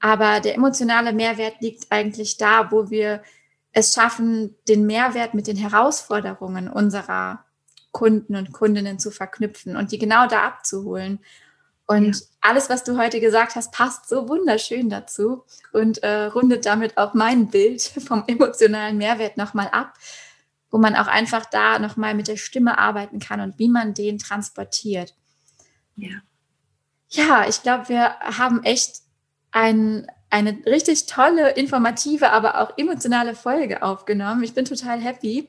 [0.00, 3.22] Aber der emotionale Mehrwert liegt eigentlich da, wo wir
[3.76, 7.44] es schaffen, den Mehrwert mit den Herausforderungen unserer
[7.92, 11.20] Kunden und Kundinnen zu verknüpfen und die genau da abzuholen.
[11.86, 12.26] Und ja.
[12.40, 17.12] alles, was du heute gesagt hast, passt so wunderschön dazu und äh, rundet damit auch
[17.12, 19.92] mein Bild vom emotionalen Mehrwert nochmal ab,
[20.70, 24.18] wo man auch einfach da nochmal mit der Stimme arbeiten kann und wie man den
[24.18, 25.14] transportiert.
[25.96, 26.22] Ja,
[27.10, 29.02] ja ich glaube, wir haben echt
[29.50, 30.06] ein,
[30.36, 34.42] eine richtig tolle, informative, aber auch emotionale Folge aufgenommen.
[34.42, 35.48] Ich bin total happy.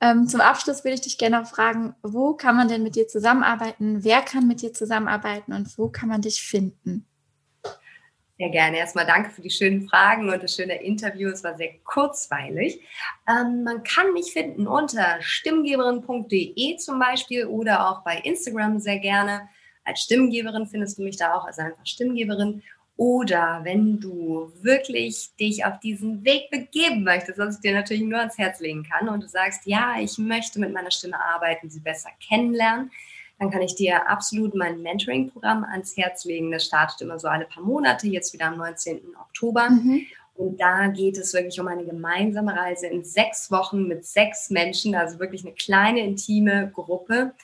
[0.00, 3.08] Ähm, zum Abschluss würde ich dich gerne noch fragen, wo kann man denn mit dir
[3.08, 4.04] zusammenarbeiten?
[4.04, 7.06] Wer kann mit dir zusammenarbeiten und wo kann man dich finden?
[8.38, 8.78] Sehr gerne.
[8.78, 11.30] Erstmal danke für die schönen Fragen und das schöne Interview.
[11.30, 12.80] Es war sehr kurzweilig.
[13.28, 19.48] Ähm, man kann mich finden unter stimmgeberin.de zum Beispiel oder auch bei Instagram sehr gerne.
[19.84, 22.62] Als Stimmgeberin findest du mich da auch, also einfach Stimmgeberin.
[22.96, 28.20] Oder wenn du wirklich dich auf diesen Weg begeben möchtest, was ich dir natürlich nur
[28.20, 31.80] ans Herz legen kann, und du sagst, ja, ich möchte mit meiner Stimme arbeiten, sie
[31.80, 32.92] besser kennenlernen,
[33.40, 36.52] dann kann ich dir absolut mein Mentoring-Programm ans Herz legen.
[36.52, 39.00] Das startet immer so alle paar Monate, jetzt wieder am 19.
[39.20, 39.70] Oktober.
[39.70, 40.06] Mhm.
[40.34, 44.94] Und da geht es wirklich um eine gemeinsame Reise in sechs Wochen mit sechs Menschen,
[44.94, 47.34] also wirklich eine kleine, intime Gruppe,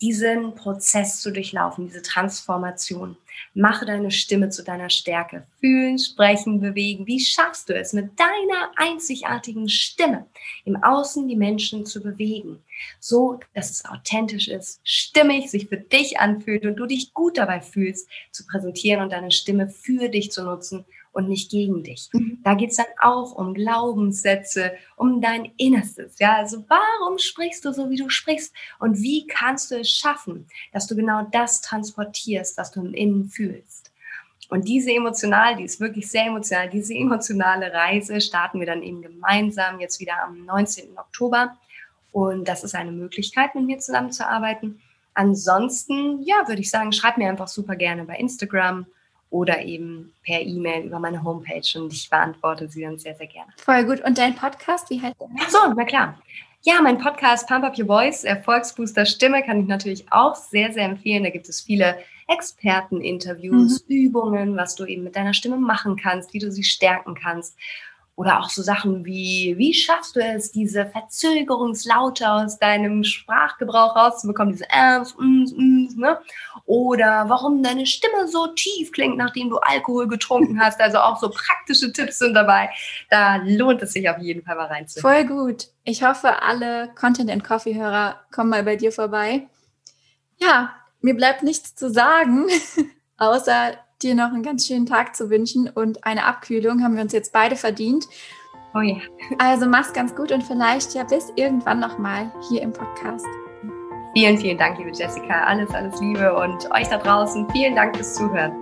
[0.00, 3.16] diesen Prozess zu durchlaufen, diese Transformation.
[3.54, 5.46] Mache deine Stimme zu deiner Stärke.
[5.60, 7.06] Fühlen, sprechen, bewegen.
[7.06, 10.26] Wie schaffst du es, mit deiner einzigartigen Stimme
[10.64, 12.62] im Außen die Menschen zu bewegen?
[13.00, 17.60] So, dass es authentisch ist, stimmig, sich für dich anfühlt und du dich gut dabei
[17.60, 20.84] fühlst, zu präsentieren und deine Stimme für dich zu nutzen
[21.14, 22.10] und nicht gegen dich.
[22.12, 22.38] Mhm.
[22.42, 26.18] Da geht es dann auch um Glaubenssätze, um dein Innerstes.
[26.18, 28.52] Ja, also warum sprichst du so, wie du sprichst?
[28.80, 33.28] Und wie kannst du es schaffen, dass du genau das transportierst, was du im Innen
[33.28, 33.92] fühlst?
[34.50, 39.00] Und diese emotional, die ist wirklich sehr emotional, diese emotionale Reise starten wir dann eben
[39.00, 40.98] gemeinsam jetzt wieder am 19.
[40.98, 41.56] Oktober.
[42.12, 44.80] Und das ist eine Möglichkeit, mit mir zusammenzuarbeiten.
[45.14, 48.86] Ansonsten, ja, würde ich sagen, schreib mir einfach super gerne bei Instagram
[49.34, 53.50] oder eben per E-Mail über meine Homepage und ich beantworte sie dann sehr, sehr gerne.
[53.56, 54.00] Voll gut.
[54.04, 55.26] Und dein Podcast, wie heißt der?
[55.40, 56.16] Ach so, na klar.
[56.62, 60.84] Ja, mein Podcast Pump Up Your Voice, Erfolgsbooster Stimme, kann ich natürlich auch sehr, sehr
[60.84, 61.24] empfehlen.
[61.24, 63.96] Da gibt es viele Experteninterviews, mhm.
[63.96, 67.58] Übungen, was du eben mit deiner Stimme machen kannst, wie du sie stärken kannst.
[68.14, 74.52] Oder auch so Sachen wie, wie schaffst du es, diese Verzögerungslaute aus deinem Sprachgebrauch rauszubekommen,
[74.52, 76.18] diese Äms, Ms, Ms, ne?
[76.66, 80.80] Oder warum deine Stimme so tief klingt, nachdem du Alkohol getrunken hast.
[80.80, 82.70] Also auch so praktische Tipps sind dabei.
[83.10, 85.26] Da lohnt es sich auf jeden Fall mal reinzuhören.
[85.26, 85.68] Voll gut.
[85.84, 89.46] Ich hoffe, alle Content and Coffee Hörer kommen mal bei dir vorbei.
[90.38, 92.46] Ja, mir bleibt nichts zu sagen,
[93.18, 97.12] außer dir noch einen ganz schönen Tag zu wünschen und eine Abkühlung haben wir uns
[97.12, 98.06] jetzt beide verdient.
[98.74, 98.96] Oh ja.
[99.38, 103.26] Also mach's ganz gut und vielleicht ja bis irgendwann nochmal hier im Podcast.
[104.14, 105.42] Vielen, vielen Dank, liebe Jessica.
[105.42, 108.54] Alles, alles Liebe und euch da draußen vielen Dank fürs Zuhören.